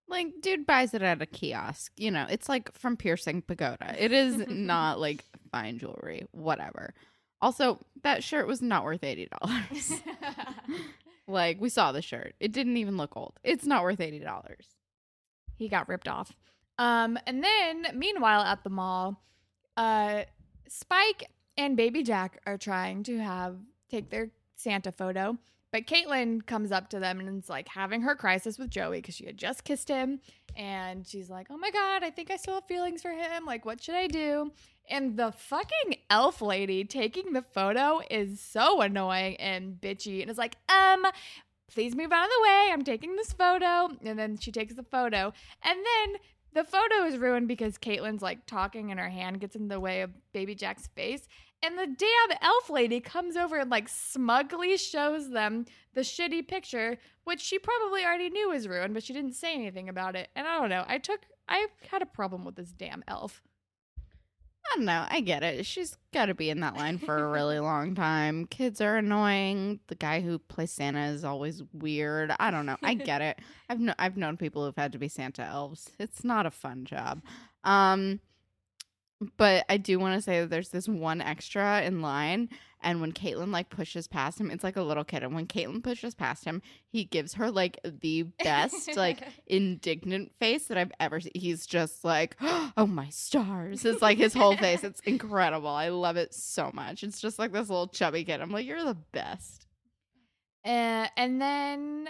[0.09, 1.93] Like, dude buys it at a kiosk.
[1.95, 3.95] You know, it's like from Piercing Pagoda.
[3.97, 6.93] It is not like fine jewelry, whatever.
[7.41, 10.01] Also, that shirt was not worth $80.
[11.27, 12.35] like, we saw the shirt.
[12.39, 13.33] It didn't even look old.
[13.43, 14.23] It's not worth $80.
[15.57, 16.33] he got ripped off.
[16.77, 19.21] Um, and then meanwhile at the mall,
[19.77, 20.23] uh,
[20.67, 23.57] Spike and Baby Jack are trying to have
[23.89, 25.37] take their Santa photo,
[25.71, 29.15] but Caitlin comes up to them and is like having her crisis with Joey because
[29.15, 30.19] she had just kissed him,
[30.57, 33.45] and she's like, "Oh my god, I think I still have feelings for him.
[33.45, 34.51] Like, what should I do?"
[34.89, 40.37] And the fucking elf lady taking the photo is so annoying and bitchy, and is
[40.37, 41.05] like, "Um."
[41.67, 42.69] Please move out of the way.
[42.71, 43.89] I'm taking this photo.
[44.05, 45.33] And then she takes the photo.
[45.63, 46.19] And then
[46.53, 50.01] the photo is ruined because Caitlin's like talking and her hand gets in the way
[50.01, 51.27] of baby Jack's face.
[51.61, 55.65] And the damn elf lady comes over and like smugly shows them
[55.95, 59.89] the shitty picture, which she probably already knew was ruined, but she didn't say anything
[59.89, 60.29] about it.
[60.35, 60.85] And I don't know.
[60.87, 63.41] I took, I had a problem with this damn elf.
[64.71, 65.05] I don't know.
[65.09, 65.65] I get it.
[65.65, 68.47] She's got to be in that line for a really long time.
[68.47, 69.79] Kids are annoying.
[69.87, 72.33] The guy who plays Santa is always weird.
[72.39, 72.77] I don't know.
[72.83, 73.39] I get it.
[73.69, 75.91] I've no, I've known people who've had to be Santa elves.
[75.99, 77.21] It's not a fun job.
[77.63, 78.19] Um,
[79.37, 82.49] but I do want to say that there's this one extra in line,
[82.85, 85.23] and when Caitlin like pushes past him, it's like a little kid.
[85.23, 90.67] And when Caitlin pushes past him, he gives her like the best, like indignant face
[90.67, 91.31] that I've ever seen.
[91.33, 93.83] He's just like, oh my stars.
[93.83, 94.83] It's like his whole face.
[94.83, 95.67] It's incredible.
[95.67, 97.03] I love it so much.
[97.03, 98.39] It's just like this little chubby kid.
[98.39, 99.65] I'm like, you're the best.
[100.63, 102.07] Uh, and then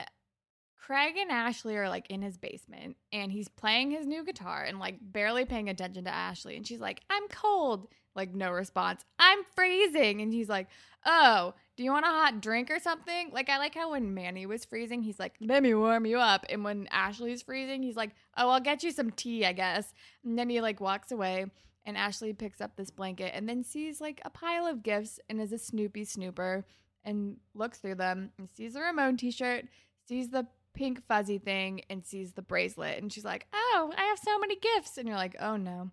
[0.78, 4.78] Craig and Ashley are like in his basement and he's playing his new guitar and
[4.78, 6.57] like barely paying attention to Ashley.
[6.57, 7.88] And she's like, I'm cold.
[8.16, 9.03] Like, no response.
[9.20, 10.22] I'm freezing.
[10.22, 10.68] And he's like,
[11.05, 13.30] Oh, do you want a hot drink or something?
[13.32, 16.45] Like, I like how when Manny was freezing, he's like, Let me warm you up.
[16.49, 19.93] And when Ashley's freezing, he's like, Oh, I'll get you some tea, I guess.
[20.24, 21.45] And then he like walks away.
[21.86, 25.39] And Ashley picks up this blanket and then sees like a pile of gifts and
[25.39, 26.66] is a Snoopy snooper
[27.03, 29.66] and looks through them and sees the Ramon t shirt,
[30.07, 34.20] sees the pink fuzzy thing and sees the bracelet and she's like, "Oh, I have
[34.20, 35.91] so many gifts." And you're like, "Oh no.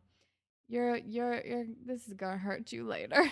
[0.69, 3.31] You're you're you're this is to hurt you later."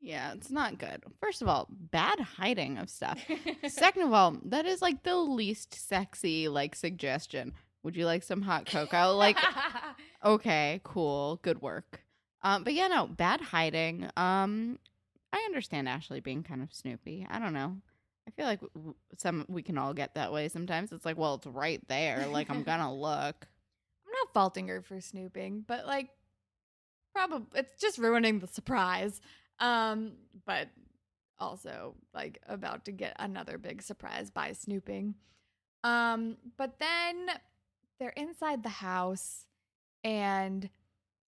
[0.00, 1.02] Yeah, it's not good.
[1.20, 3.18] First of all, bad hiding of stuff.
[3.68, 7.52] Second of all, that is like the least sexy like suggestion.
[7.82, 9.14] Would you like some hot cocoa?
[9.16, 9.38] Like,
[10.24, 12.04] okay, cool, good work.
[12.42, 14.08] Um, but yeah, no, bad hiding.
[14.16, 14.78] Um,
[15.32, 17.26] I understand Ashley being kind of snoopy.
[17.28, 17.76] I don't know.
[18.26, 20.92] I feel like w- some we can all get that way sometimes.
[20.92, 22.26] It's like, well, it's right there.
[22.26, 23.48] Like I'm gonna look.
[24.24, 26.08] Not faulting her for snooping, but like
[27.14, 29.20] probably it's just ruining the surprise.
[29.60, 30.12] Um,
[30.46, 30.68] but
[31.40, 35.14] also like about to get another big surprise by snooping.
[35.84, 37.28] Um, but then
[37.98, 39.46] they're inside the house
[40.04, 40.68] and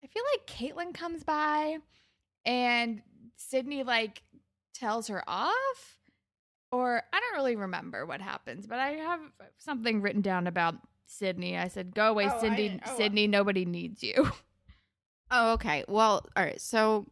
[0.02, 1.78] I feel like Caitlin comes by
[2.44, 3.02] and
[3.36, 4.22] Sydney like
[4.74, 5.96] tells her off.
[6.72, 9.20] Or I don't really remember what happens, but I have
[9.58, 10.76] something written down about
[11.10, 11.56] Sydney.
[11.58, 13.26] I said, "Go away, Oh, didn't- oh, Sydney.
[13.26, 14.30] Nobody needs you."
[15.32, 15.84] Oh, okay.
[15.86, 16.60] Well, all right.
[16.60, 17.06] So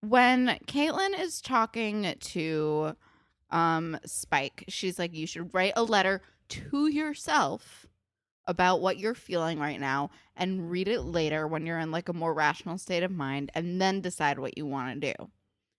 [0.00, 2.96] when Caitlin is talking to
[3.50, 7.84] um Spike, she's like, you should write a letter to yourself
[8.46, 12.14] about what you're feeling right now and read it later when you're in like a
[12.14, 15.30] more rational state of mind and then decide what you want to do.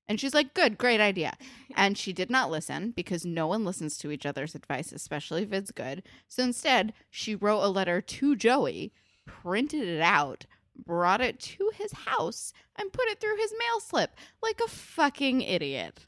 [0.07, 1.33] And she's like, good, great idea.
[1.75, 5.51] And she did not listen because no one listens to each other's advice, especially if
[5.51, 6.03] it's good.
[6.27, 8.93] So instead, she wrote a letter to Joey,
[9.25, 10.45] printed it out,
[10.75, 15.41] brought it to his house, and put it through his mail slip like a fucking
[15.41, 16.05] idiot.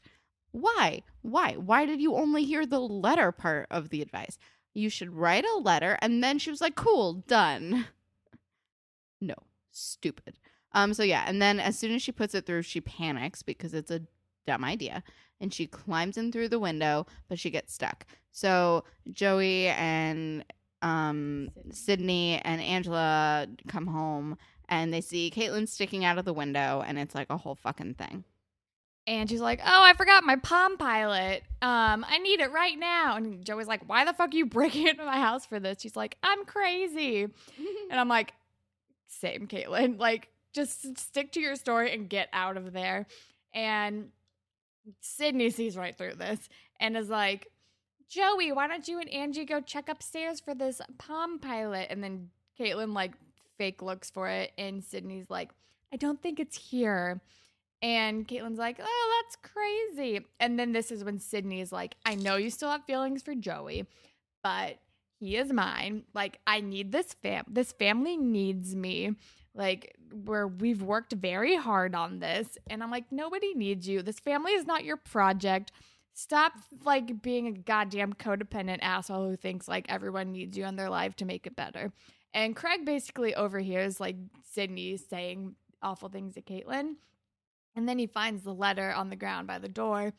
[0.52, 1.02] Why?
[1.22, 1.54] Why?
[1.54, 4.38] Why did you only hear the letter part of the advice?
[4.72, 5.98] You should write a letter.
[6.00, 7.86] And then she was like, cool, done.
[9.18, 9.34] No,
[9.72, 10.38] stupid.
[10.72, 13.72] Um, so yeah, and then as soon as she puts it through, she panics because
[13.74, 14.02] it's a
[14.46, 15.02] dumb idea.
[15.40, 18.06] And she climbs in through the window, but she gets stuck.
[18.32, 20.44] So Joey and
[20.82, 24.36] um Sydney and Angela come home
[24.68, 27.94] and they see Caitlin sticking out of the window and it's like a whole fucking
[27.94, 28.24] thing.
[29.06, 31.42] and she's like, "Oh, I forgot my Palm Pilot.
[31.62, 34.86] Um, I need it right now." And Joey's like, "Why the fuck are you breaking
[34.88, 37.22] into my house for this?" She's like, "I'm crazy,"
[37.90, 38.34] and I'm like,
[39.06, 39.98] "Same, Caitlin.
[39.98, 43.06] Like, just stick to your story and get out of there."
[43.54, 44.10] And
[45.00, 46.48] Sydney sees right through this
[46.80, 47.48] and is like,
[48.08, 51.88] Joey, why don't you and Angie go check upstairs for this Palm Pilot?
[51.90, 53.12] And then Caitlin like
[53.58, 55.50] fake looks for it, and Sydney's like,
[55.92, 57.20] I don't think it's here.
[57.82, 60.24] And Caitlin's like, oh, that's crazy.
[60.40, 63.86] And then this is when Sydney's like, I know you still have feelings for Joey,
[64.42, 64.78] but
[65.18, 66.04] he is mine.
[66.14, 67.44] Like, I need this fam.
[67.48, 69.12] This family needs me.
[69.54, 72.58] Like, where we've worked very hard on this.
[72.68, 74.02] And I'm like, nobody needs you.
[74.02, 75.72] This family is not your project.
[76.12, 76.52] Stop
[76.84, 81.16] like being a goddamn codependent asshole who thinks like everyone needs you in their life
[81.16, 81.92] to make it better.
[82.32, 86.94] And Craig basically overhears like Sydney saying awful things to Caitlin.
[87.74, 90.12] And then he finds the letter on the ground by the door.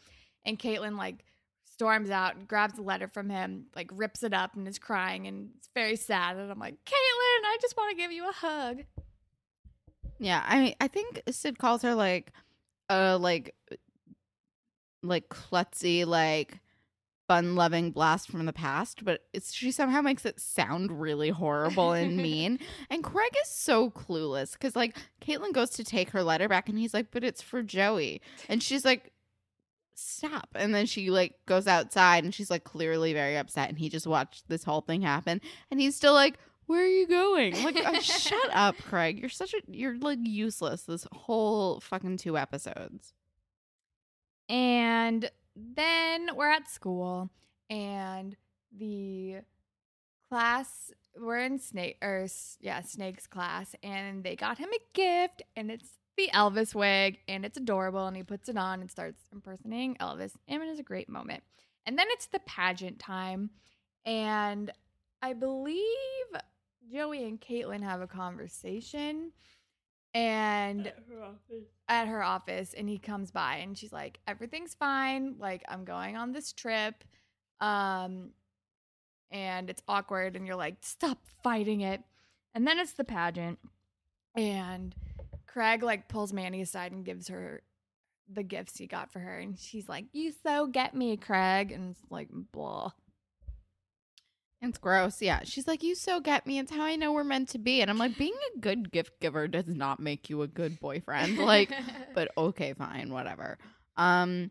[0.46, 1.24] And Caitlin like
[1.72, 5.28] storms out and grabs a letter from him, like rips it up and is crying
[5.28, 6.38] and it's very sad.
[6.38, 8.84] And I'm like, Caitlin, I just want to give you a hug.
[10.20, 12.32] Yeah, I mean, I think Sid calls her like,
[12.90, 13.54] uh, like,
[15.04, 16.60] like klutzy, like
[17.28, 22.18] fun-loving blast from the past, but it's she somehow makes it sound really horrible and
[22.18, 22.60] mean.
[22.90, 26.80] And Craig is so clueless because like Caitlin goes to take her letter back, and
[26.80, 29.12] he's like, "But it's for Joey," and she's like.
[30.00, 30.50] Stop.
[30.54, 33.68] And then she like goes outside and she's like clearly very upset.
[33.70, 35.42] And he just watched this whole thing happen.
[35.72, 36.38] And he's still like,
[36.68, 37.64] where are you going?
[37.64, 39.20] Like, uh, shut up, Craig.
[39.20, 43.14] You're such a, you're like useless this whole fucking two episodes.
[44.48, 47.32] And then we're at school
[47.68, 48.36] and
[48.72, 49.38] the
[50.30, 52.28] class we're in snake or
[52.60, 57.46] yeah snake's class and they got him a gift and it's the elvis wig and
[57.46, 60.34] it's adorable and he puts it on and starts impersonating elvis.
[60.48, 61.44] And it is a great moment.
[61.86, 63.52] And then it's the pageant time
[64.06, 64.72] and
[65.22, 65.84] i believe
[66.92, 69.32] joey and caitlin have a conversation
[70.14, 70.88] and
[71.90, 72.74] at her office.
[72.74, 75.36] and he comes by and she's like everything's fine.
[75.40, 77.04] Like i'm going on this trip.
[77.60, 78.32] Um
[79.30, 82.02] and it's awkward and you're like stop fighting it.
[82.56, 83.60] And then it's the pageant
[84.36, 84.96] and
[85.58, 87.64] craig like pulls manny aside and gives her
[88.32, 91.92] the gifts he got for her and she's like you so get me craig and
[91.92, 92.92] it's like blah
[94.62, 95.22] It's gross.
[95.22, 95.42] Yeah.
[95.44, 96.58] She's like, You so get me.
[96.58, 97.82] It's how I know we're meant to be.
[97.82, 101.38] And I'm like, Being a good gift giver does not make you a good boyfriend.
[101.38, 101.72] Like,
[102.16, 103.60] but okay, fine, whatever.
[103.98, 104.50] Um,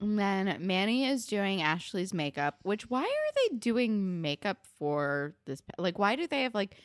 [0.00, 5.62] and then Manny is doing Ashley's makeup, which why are they doing makeup for this?
[5.78, 6.76] Like, why do they have like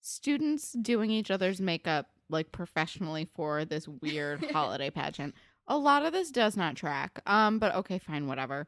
[0.00, 5.34] students doing each other's makeup like professionally for this weird holiday pageant?
[5.68, 7.20] A lot of this does not track.
[7.26, 8.66] Um, but okay, fine, whatever.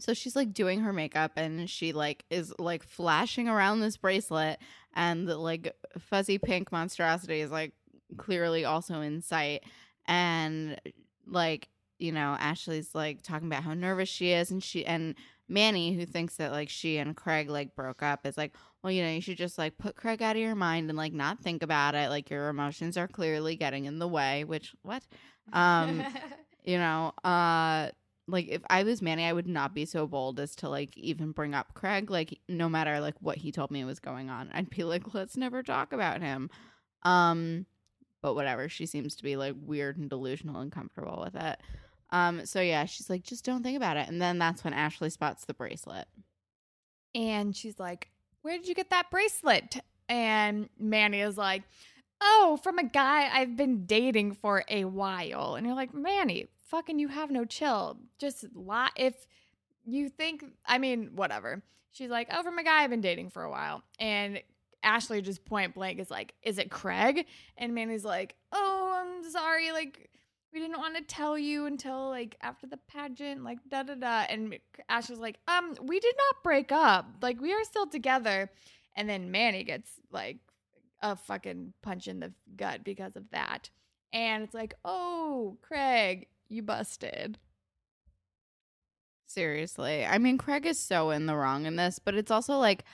[0.00, 4.58] So she's like doing her makeup and she like is like flashing around this bracelet
[4.94, 7.72] and the like fuzzy pink monstrosity is like
[8.16, 9.62] clearly also in sight
[10.06, 10.80] and
[11.26, 15.14] like you know Ashley's like talking about how nervous she is and she and
[15.48, 19.02] Manny who thinks that like she and Craig like broke up is like well you
[19.02, 21.62] know you should just like put Craig out of your mind and like not think
[21.62, 25.02] about it like your emotions are clearly getting in the way which what
[25.52, 26.04] um
[26.64, 27.90] you know uh
[28.26, 31.32] like if I was Manny, I would not be so bold as to like even
[31.32, 32.10] bring up Craig.
[32.10, 35.36] Like no matter like what he told me was going on, I'd be like, let's
[35.36, 36.48] never talk about him.
[37.02, 37.66] Um,
[38.22, 38.68] but whatever.
[38.70, 41.60] She seems to be like weird and delusional and comfortable with it.
[42.14, 44.08] Um, so yeah, she's like, just don't think about it.
[44.08, 46.06] And then that's when Ashley spots the bracelet.
[47.14, 48.10] and she's like
[48.42, 49.78] where did you get that bracelet?
[50.08, 51.62] And manny is like
[52.20, 55.54] oh from a guy i've been dating for a while.
[55.56, 57.98] And you're like manny fucking you have no chill.
[58.18, 59.26] Just lie if
[59.84, 61.62] you think i mean whatever.
[61.90, 63.82] She's like oh from a guy i've been dating for a while.
[63.98, 64.40] And
[64.82, 67.26] ashley just point blank is like is it craig?
[67.56, 70.10] And manny's like oh i'm sorry like
[70.54, 74.24] we didn't want to tell you until like after the pageant, like da da da.
[74.30, 74.56] And
[74.88, 77.06] Ash was like, um, we did not break up.
[77.20, 78.48] Like we are still together.
[78.94, 80.38] And then Manny gets like
[81.02, 83.68] a fucking punch in the gut because of that.
[84.12, 87.36] And it's like, oh, Craig, you busted.
[89.26, 90.06] Seriously.
[90.06, 92.84] I mean, Craig is so in the wrong in this, but it's also like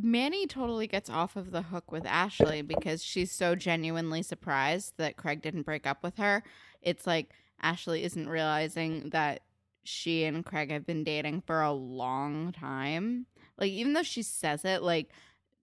[0.00, 5.16] Manny totally gets off of the hook with Ashley because she's so genuinely surprised that
[5.16, 6.42] Craig didn't break up with her.
[6.80, 7.30] It's like
[7.60, 9.42] Ashley isn't realizing that
[9.82, 13.26] she and Craig have been dating for a long time.
[13.56, 15.10] Like, even though she says it, like,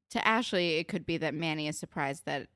[0.10, 2.48] to Ashley, it could be that Manny is surprised that,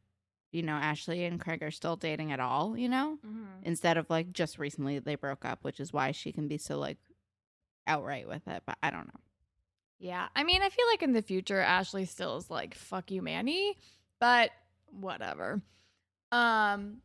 [0.52, 3.18] you know, Ashley and Craig are still dating at all, you know?
[3.26, 3.46] Mm-hmm.
[3.64, 6.78] instead of like just recently they broke up, which is why she can be so
[6.78, 6.98] like
[7.88, 8.64] outright with it.
[8.66, 9.20] But I don't know.
[10.00, 10.28] Yeah.
[10.36, 13.76] I mean, I feel like in the future, Ashley still is like, fuck you, Manny,
[14.20, 14.52] but
[14.92, 15.62] whatever.
[16.32, 16.98] Um,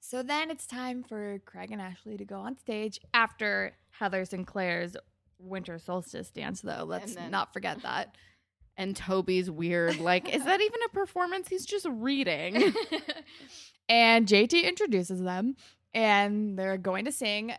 [0.00, 4.96] so then it's time for Craig and Ashley to go on stage after Heather Sinclair's
[5.38, 6.84] winter solstice dance, though.
[6.86, 8.14] Let's then- not forget that.
[8.78, 10.00] And Toby's weird.
[10.00, 11.48] Like, is that even a performance?
[11.48, 12.74] He's just reading.
[13.88, 15.56] and JT introduces them,
[15.94, 17.54] and they're going to sing.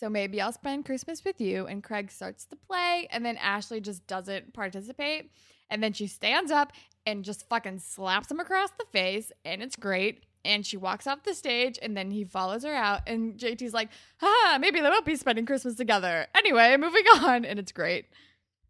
[0.00, 1.66] So maybe I'll spend Christmas with you.
[1.66, 5.30] And Craig starts to play, and then Ashley just doesn't participate.
[5.68, 6.72] And then she stands up
[7.04, 10.24] and just fucking slaps him across the face, and it's great.
[10.42, 13.02] And she walks off the stage, and then he follows her out.
[13.06, 13.90] And JT's like,
[14.22, 18.06] "Ha, maybe they won't be spending Christmas together." Anyway, moving on, and it's great.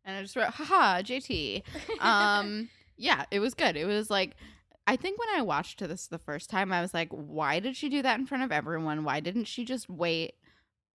[0.05, 1.63] and I just wrote, haha, JT.
[2.01, 3.77] Um, yeah, it was good.
[3.77, 4.35] It was like,
[4.89, 7.89] I think when I watched this the first time, I was like, why did she
[7.89, 9.05] do that in front of everyone?
[9.05, 10.35] Why didn't she just wait?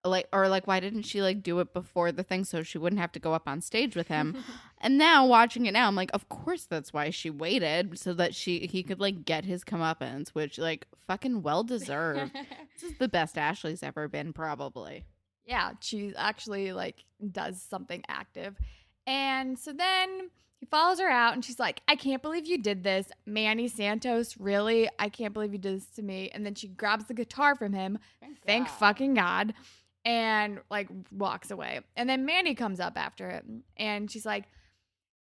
[0.04, 3.00] Like, or like, why didn't she like do it before the thing so she wouldn't
[3.00, 4.36] have to go up on stage with him?
[4.84, 8.34] And now watching it now, I'm like, of course that's why she waited so that
[8.34, 12.32] she he could like get his comeuppance, which like fucking well deserved.
[12.80, 15.04] this is the best Ashley's ever been, probably.
[15.46, 18.56] yeah, she actually like does something active.
[19.06, 22.82] And so then he follows her out and she's like, I can't believe you did
[22.82, 23.06] this.
[23.24, 24.88] Manny Santos, really?
[24.98, 26.28] I can't believe you did this to me.
[26.34, 28.00] And then she grabs the guitar from him.
[28.44, 29.54] Thank, fucking God.
[30.04, 31.80] And like walks away.
[31.96, 34.46] And then Manny comes up after him and she's like,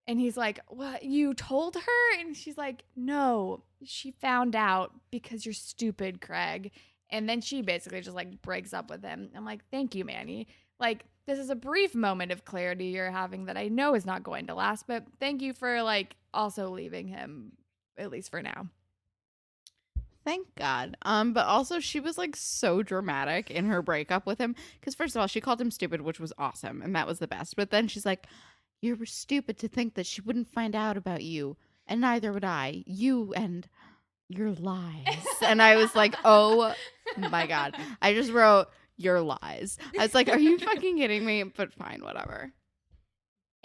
[0.08, 1.04] and he's like, What?
[1.04, 2.20] You told her?
[2.20, 6.72] And she's like, No, she found out because you're stupid, Craig.
[7.10, 9.30] And then she basically just like breaks up with him.
[9.36, 10.48] I'm like, Thank you, Manny.
[10.80, 14.24] Like, this is a brief moment of clarity you're having that I know is not
[14.24, 17.52] going to last, but thank you for like also leaving him,
[17.98, 18.68] at least for now.
[20.28, 20.98] Thank God.
[21.04, 25.16] Um, but also she was like so dramatic in her breakup with him because first
[25.16, 27.56] of all she called him stupid, which was awesome, and that was the best.
[27.56, 28.28] But then she's like,
[28.82, 31.56] "You were stupid to think that she wouldn't find out about you,
[31.88, 32.84] and neither would I.
[32.86, 33.70] You and
[34.28, 36.76] your lies." and I was like, "Oh
[37.18, 38.68] my God!" I just wrote
[38.98, 39.78] your lies.
[39.98, 42.52] I was like, "Are you fucking kidding me?" But fine, whatever.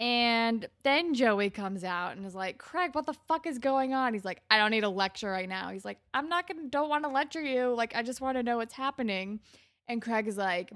[0.03, 4.13] And then Joey comes out and is like, Craig, what the fuck is going on?
[4.13, 5.69] He's like, I don't need a lecture right now.
[5.69, 7.73] He's like, I'm not gonna don't want to lecture you.
[7.73, 9.39] Like, I just want to know what's happening.
[9.87, 10.73] And Craig is like,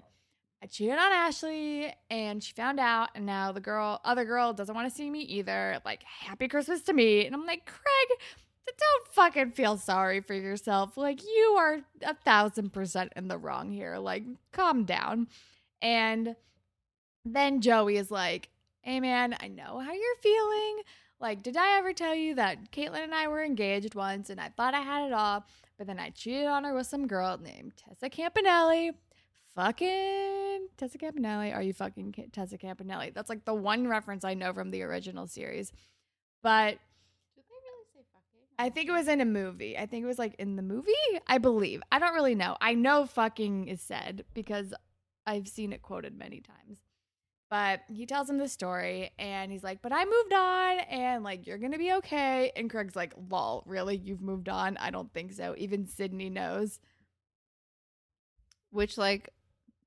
[0.63, 4.73] I cheated on Ashley and she found out, and now the girl, other girl, doesn't
[4.73, 5.81] want to see me either.
[5.83, 7.25] Like, happy Christmas to me.
[7.25, 8.19] And I'm like, Craig,
[8.65, 10.95] don't fucking feel sorry for yourself.
[10.95, 13.97] Like, you are a thousand percent in the wrong here.
[13.97, 14.23] Like,
[14.53, 15.27] calm down.
[15.81, 16.37] And
[17.25, 18.47] then Joey is like,
[18.87, 20.77] Hey man, I know how you're feeling.
[21.19, 24.47] Like, did I ever tell you that Caitlin and I were engaged once and I
[24.47, 25.45] thought I had it all,
[25.77, 28.91] but then I cheated on her with some girl named Tessa Campanelli?
[29.53, 31.53] Fucking Tessa Campanelli.
[31.53, 33.13] Are you fucking Tessa Campanelli?
[33.13, 35.73] That's like the one reference I know from the original series.
[36.41, 36.77] But
[37.35, 38.39] Did they really say fucking?
[38.57, 39.77] I think it was in a movie.
[39.77, 40.93] I think it was like in the movie,
[41.27, 41.83] I believe.
[41.91, 42.55] I don't really know.
[42.61, 44.73] I know fucking is said because
[45.25, 46.86] I've seen it quoted many times.
[47.49, 51.47] But he tells him the story and he's like, But I moved on and like,
[51.47, 52.51] you're going to be okay.
[52.55, 53.95] And Craig's like, Lol, really?
[53.95, 54.77] You've moved on?
[54.77, 55.55] I don't think so.
[55.57, 56.79] Even Sydney knows.
[58.69, 59.29] Which, like,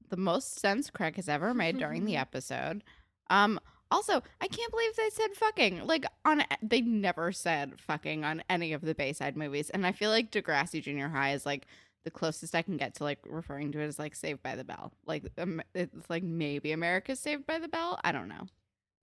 [0.09, 2.83] the most sense Craig has ever made during the episode.
[3.29, 5.87] Um, also, I can't believe they said fucking.
[5.87, 9.71] Like on they never said fucking on any of the Bayside movies.
[9.71, 11.67] And I feel like Degrassi Junior High is like
[12.05, 14.65] the closest I can get to like referring to it as like Saved by the
[14.65, 14.93] Bell.
[15.07, 17.99] Like um, it's like maybe America's Saved by the Bell.
[18.05, 18.47] I don't know.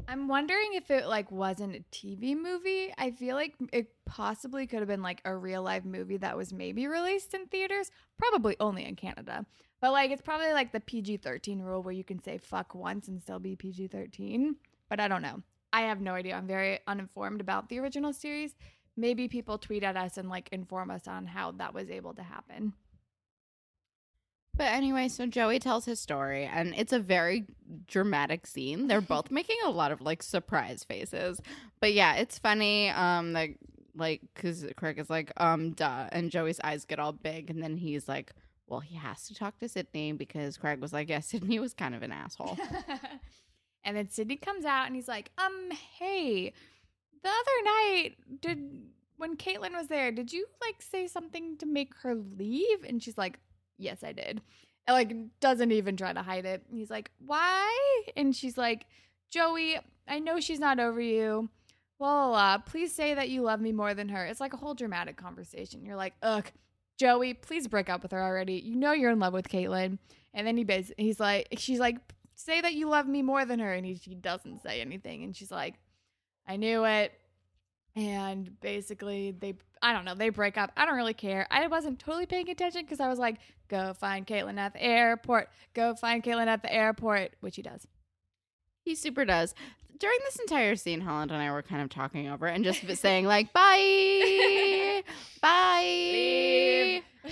[0.07, 2.93] I'm wondering if it like wasn't a TV movie.
[2.97, 6.53] I feel like it possibly could have been like a real life movie that was
[6.53, 9.45] maybe released in theaters, probably only in Canada.
[9.81, 13.21] But like it's probably like the PG-13 rule where you can say fuck once and
[13.21, 14.55] still be PG-13,
[14.89, 15.43] but I don't know.
[15.73, 16.35] I have no idea.
[16.35, 18.55] I'm very uninformed about the original series.
[18.95, 22.23] Maybe people tweet at us and like inform us on how that was able to
[22.23, 22.73] happen.
[24.57, 27.45] But anyway, so Joey tells his story, and it's a very
[27.87, 28.87] dramatic scene.
[28.87, 31.39] They're both making a lot of like surprise faces,
[31.79, 32.89] but yeah, it's funny.
[32.89, 33.57] Um, like
[33.95, 37.77] like because Craig is like, um, duh, and Joey's eyes get all big, and then
[37.77, 38.31] he's like,
[38.65, 41.93] well, he has to talk to Sydney because Craig was like, yeah, Sydney was kind
[41.93, 42.57] of an asshole.
[43.83, 46.51] and then Sydney comes out, and he's like, um, hey,
[47.23, 48.87] the other night, did
[49.17, 52.83] when Caitlin was there, did you like say something to make her leave?
[52.87, 53.39] And she's like,
[53.77, 54.41] yes, I did.
[54.87, 56.63] Like doesn't even try to hide it.
[56.71, 58.03] He's like, why?
[58.15, 58.85] And she's like,
[59.29, 61.49] Joey, I know she's not over you.
[61.99, 62.57] La la la.
[62.59, 64.25] Please say that you love me more than her.
[64.25, 65.85] It's like a whole dramatic conversation.
[65.85, 66.49] You're like, ugh,
[66.97, 68.53] Joey, please break up with her already.
[68.53, 69.97] You know you're in love with Caitlin.
[70.33, 71.97] And then he bas- he's like, she's like,
[72.35, 73.73] say that you love me more than her.
[73.73, 75.23] And he, he doesn't say anything.
[75.23, 75.75] And she's like,
[76.47, 77.11] I knew it.
[77.97, 80.71] And basically, they, I don't know, they break up.
[80.77, 81.47] I don't really care.
[81.49, 83.37] I wasn't totally paying attention because I was like,
[83.69, 85.49] go find Caitlin at the airport.
[85.73, 87.87] Go find Caitlin at the airport, which he does.
[88.83, 89.55] He super does.
[89.99, 93.25] During this entire scene, Holland and I were kind of talking over and just saying,
[93.25, 95.01] like, bye,
[95.41, 97.01] bye.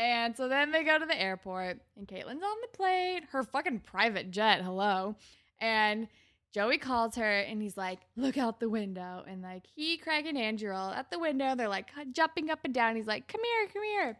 [0.00, 3.78] and so then they go to the airport, and Caitlin's on the plane, her fucking
[3.78, 5.14] private jet, hello.
[5.60, 6.08] And
[6.54, 9.24] Joey calls her and he's like, look out the window.
[9.26, 11.56] And like he, Craig, and Andrew are at the window.
[11.56, 12.94] They're like jumping up and down.
[12.94, 14.16] He's like, come here, come here.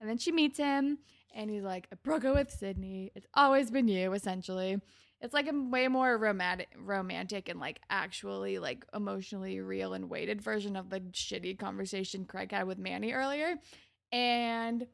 [0.00, 0.98] And then she meets him
[1.32, 3.12] and he's like, I broke up with Sydney.
[3.14, 4.80] It's always been you, essentially.
[5.20, 10.42] It's like a way more romantic, romantic and like actually like emotionally real and weighted
[10.42, 13.54] version of the shitty conversation Craig had with Manny earlier.
[14.10, 14.88] And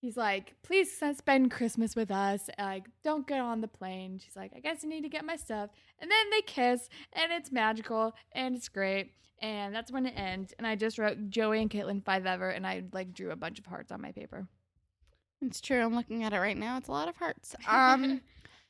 [0.00, 2.48] he's like, please spend Christmas with us.
[2.58, 4.18] Like, don't get on the plane.
[4.22, 5.70] She's like, I guess I need to get my stuff.
[6.00, 9.12] And then they kiss, and it's magical, and it's great.
[9.42, 10.52] And that's when it ends.
[10.58, 13.58] And I just wrote Joey and Caitlin five ever, and I like drew a bunch
[13.58, 14.48] of hearts on my paper.
[15.42, 15.80] It's true.
[15.80, 16.76] I'm looking at it right now.
[16.76, 17.54] It's a lot of hearts.
[17.68, 18.20] Um,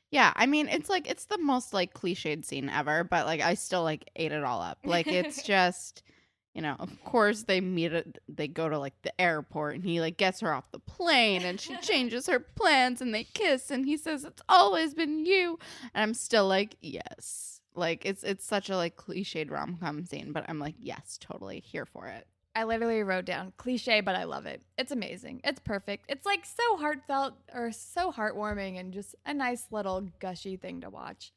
[0.09, 0.33] yeah.
[0.35, 3.83] I mean, it's like it's the most like cliched scene ever, but like I still
[3.83, 4.79] like ate it all up.
[4.83, 6.03] Like it's just,
[6.53, 8.17] you know, of course they meet it.
[8.27, 11.59] They go to like the airport, and he like gets her off the plane, and
[11.59, 15.59] she changes her plans, and they kiss, and he says it's always been you,
[15.93, 17.61] and I'm still like yes.
[17.73, 21.61] Like it's it's such a like cliched rom com scene, but I'm like yes, totally
[21.61, 22.27] here for it.
[22.53, 24.61] I literally wrote down cliche, but I love it.
[24.77, 25.39] It's amazing.
[25.45, 26.05] It's perfect.
[26.09, 30.89] It's like so heartfelt or so heartwarming and just a nice little gushy thing to
[30.89, 31.31] watch.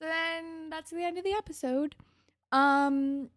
[0.00, 1.94] So then that's the end of the episode.
[2.50, 3.30] Um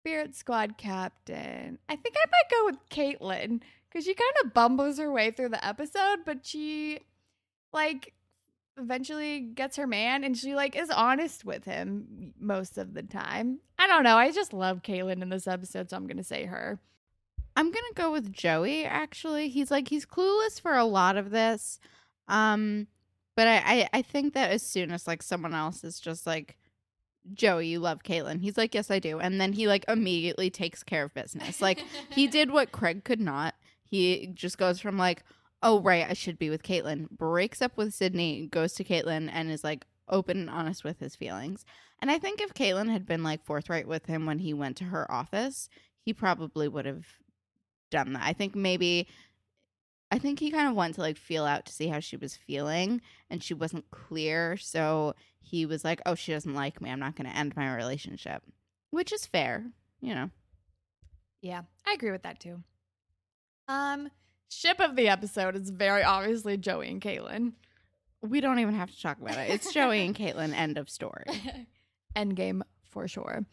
[0.00, 1.78] Spirit Squad Captain.
[1.88, 5.50] I think I might go with Caitlin because she kind of bumbles her way through
[5.50, 7.00] the episode, but she
[7.72, 8.14] like
[8.78, 13.60] eventually gets her man and she like is honest with him most of the time.
[13.78, 14.16] I don't know.
[14.16, 16.80] I just love Caitlin in this episode, so I'm gonna say her.
[17.54, 18.86] I'm gonna go with Joey.
[18.86, 21.78] Actually, he's like he's clueless for a lot of this,
[22.26, 22.86] um,
[23.36, 26.56] but I, I I think that as soon as like someone else is just like
[27.34, 28.40] Joey, you love Caitlin.
[28.40, 31.60] He's like, yes, I do, and then he like immediately takes care of business.
[31.60, 33.54] Like he did what Craig could not.
[33.82, 35.22] He just goes from like,
[35.62, 37.10] oh right, I should be with Caitlin.
[37.10, 41.16] Breaks up with Sydney, goes to Caitlin, and is like open and honest with his
[41.16, 41.64] feelings.
[42.00, 44.84] And I think if Caitlin had been like forthright with him when he went to
[44.84, 45.68] her office,
[46.00, 47.06] he probably would have
[47.90, 48.22] done that.
[48.22, 49.08] I think maybe
[50.10, 52.36] I think he kind of went to like feel out to see how she was
[52.36, 54.56] feeling and she wasn't clear.
[54.56, 56.90] So he was like, "Oh, she doesn't like me.
[56.90, 58.42] I'm not going to end my relationship."
[58.90, 59.66] Which is fair,
[60.00, 60.30] you know.
[61.42, 62.62] Yeah, I agree with that too.
[63.68, 64.10] Um,
[64.50, 67.52] ship of the episode is very obviously Joey and Caitlin.
[68.20, 69.48] We don't even have to talk about it.
[69.50, 71.24] It's Joey and Caitlin end of story.
[72.16, 73.46] Endgame for sure.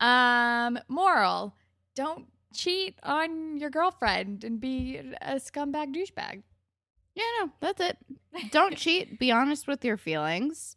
[0.00, 1.54] Um, moral:
[1.96, 6.42] Don't cheat on your girlfriend and be a scumbag douchebag.
[7.14, 7.98] Yeah, no, that's it.
[8.50, 9.18] Don't cheat.
[9.18, 10.74] Be honest with your feelings.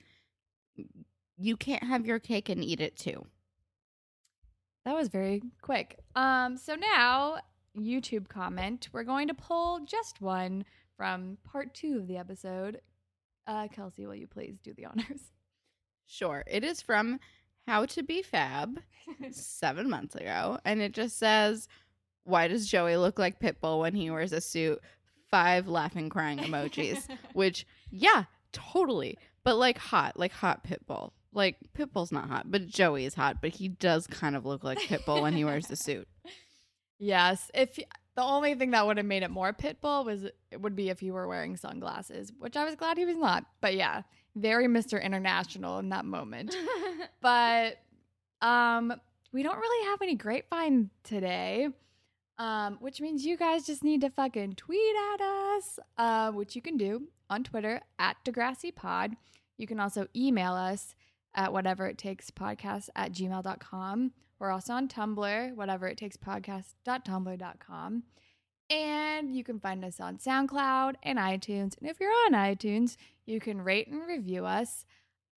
[1.38, 3.26] You can't have your cake and eat it too.
[4.86, 6.00] That was very quick.
[6.16, 7.40] Um, so now
[7.78, 8.90] YouTube comment.
[8.92, 10.66] We're going to pull just one
[10.96, 12.82] from part two of the episode.
[13.46, 15.32] Uh, Kelsey, will you please do the honors?
[16.10, 16.44] Sure.
[16.48, 17.20] It is from
[17.68, 18.80] How to Be Fab
[19.32, 20.58] seven months ago.
[20.64, 21.68] And it just says,
[22.24, 24.80] Why does Joey look like Pitbull when he wears a suit?
[25.30, 27.06] Five laughing, crying emojis.
[27.34, 29.18] Which, yeah, totally.
[29.44, 31.12] But like hot, like hot Pitbull.
[31.34, 33.42] Like Pitbull's not hot, but Joey is hot.
[33.42, 36.08] But he does kind of look like Pitbull when he wears the suit.
[37.00, 37.52] Yes.
[37.54, 37.78] If
[38.16, 41.00] the only thing that would have made it more pitbull was it would be if
[41.00, 43.46] he were wearing sunglasses, which I was glad he was not.
[43.62, 44.02] But yeah,
[44.38, 45.02] very Mr.
[45.02, 46.56] International in that moment.
[47.22, 47.78] but
[48.42, 48.94] um
[49.34, 51.70] we don't really have any grapevine today.
[52.40, 56.62] Um, which means you guys just need to fucking tweet at us, uh, which you
[56.62, 59.16] can do on Twitter at Degrassi Pod.
[59.58, 60.94] You can also email us
[61.34, 64.12] at whatever it takes podcast at gmail.com.
[64.40, 68.04] We're also on Tumblr, whatever it takes podcast.tumblr.com.
[68.70, 71.78] And you can find us on SoundCloud and iTunes.
[71.80, 72.98] And if you're on iTunes,
[73.28, 74.86] you can rate and review us.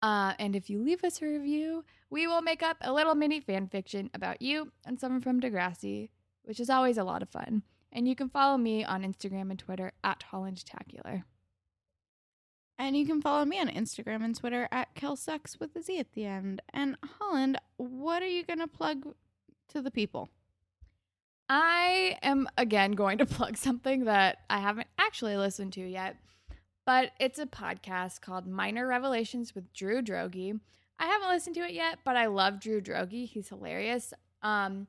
[0.01, 3.41] Uh, and if you leave us a review, we will make up a little mini
[3.41, 6.11] fan fiction about you and someone from Degrassi,
[6.45, 7.63] which is always a lot of fun.
[7.91, 11.25] And you can follow me on Instagram and Twitter at HollandTacular.
[12.79, 16.13] And you can follow me on Instagram and Twitter at KelSucks with a Z at
[16.13, 16.63] the end.
[16.73, 19.15] And Holland, what are you going to plug
[19.71, 20.29] to the people?
[21.49, 26.17] I am again going to plug something that I haven't actually listened to yet,
[26.89, 30.59] but it's a podcast called Minor Revelations with Drew Droege.
[30.99, 33.29] I haven't listened to it yet, but I love Drew Droege.
[33.29, 34.15] He's hilarious.
[34.41, 34.87] Um,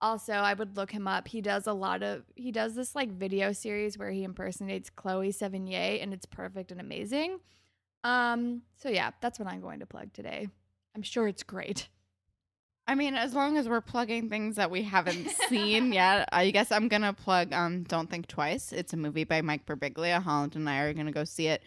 [0.00, 1.28] also, I would look him up.
[1.28, 5.32] He does a lot of he does this like video series where he impersonates Chloe
[5.32, 7.40] Sevigny, and it's perfect and amazing.
[8.04, 10.48] Um, so yeah, that's what I'm going to plug today.
[10.96, 11.90] I'm sure it's great.
[12.86, 16.70] I mean, as long as we're plugging things that we haven't seen yet, I guess
[16.70, 18.72] I'm gonna plug um Don't Think Twice.
[18.72, 20.22] It's a movie by Mike Birbiglia.
[20.22, 21.62] Holland and I are gonna go see it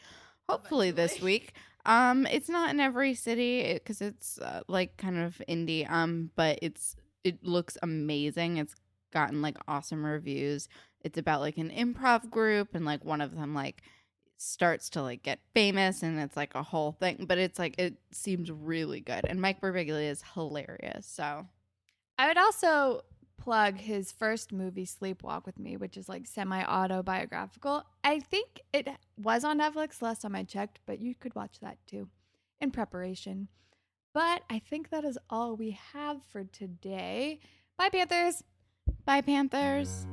[0.48, 1.54] hopefully this week.
[1.86, 5.90] Um, it's not in every city because it's uh, like kind of indie.
[5.90, 8.58] Um, but it's it looks amazing.
[8.58, 8.76] It's
[9.12, 10.68] gotten like awesome reviews.
[11.02, 13.82] It's about like an improv group and like one of them like
[14.38, 17.96] starts to like get famous and it's like a whole thing, but it's like it
[18.12, 19.26] seems really good.
[19.28, 21.06] And Mike Birbiglia is hilarious.
[21.06, 21.48] So
[22.18, 23.02] I would also
[23.38, 27.84] plug his first movie, Sleepwalk with Me, which is like semi autobiographical.
[28.04, 31.78] I think it was on Netflix last time I checked, but you could watch that
[31.88, 32.10] too
[32.60, 33.48] in preparation.
[34.14, 37.40] But I think that is all we have for today.
[37.78, 38.44] Bye, Panthers.
[39.06, 40.08] bye Panthers.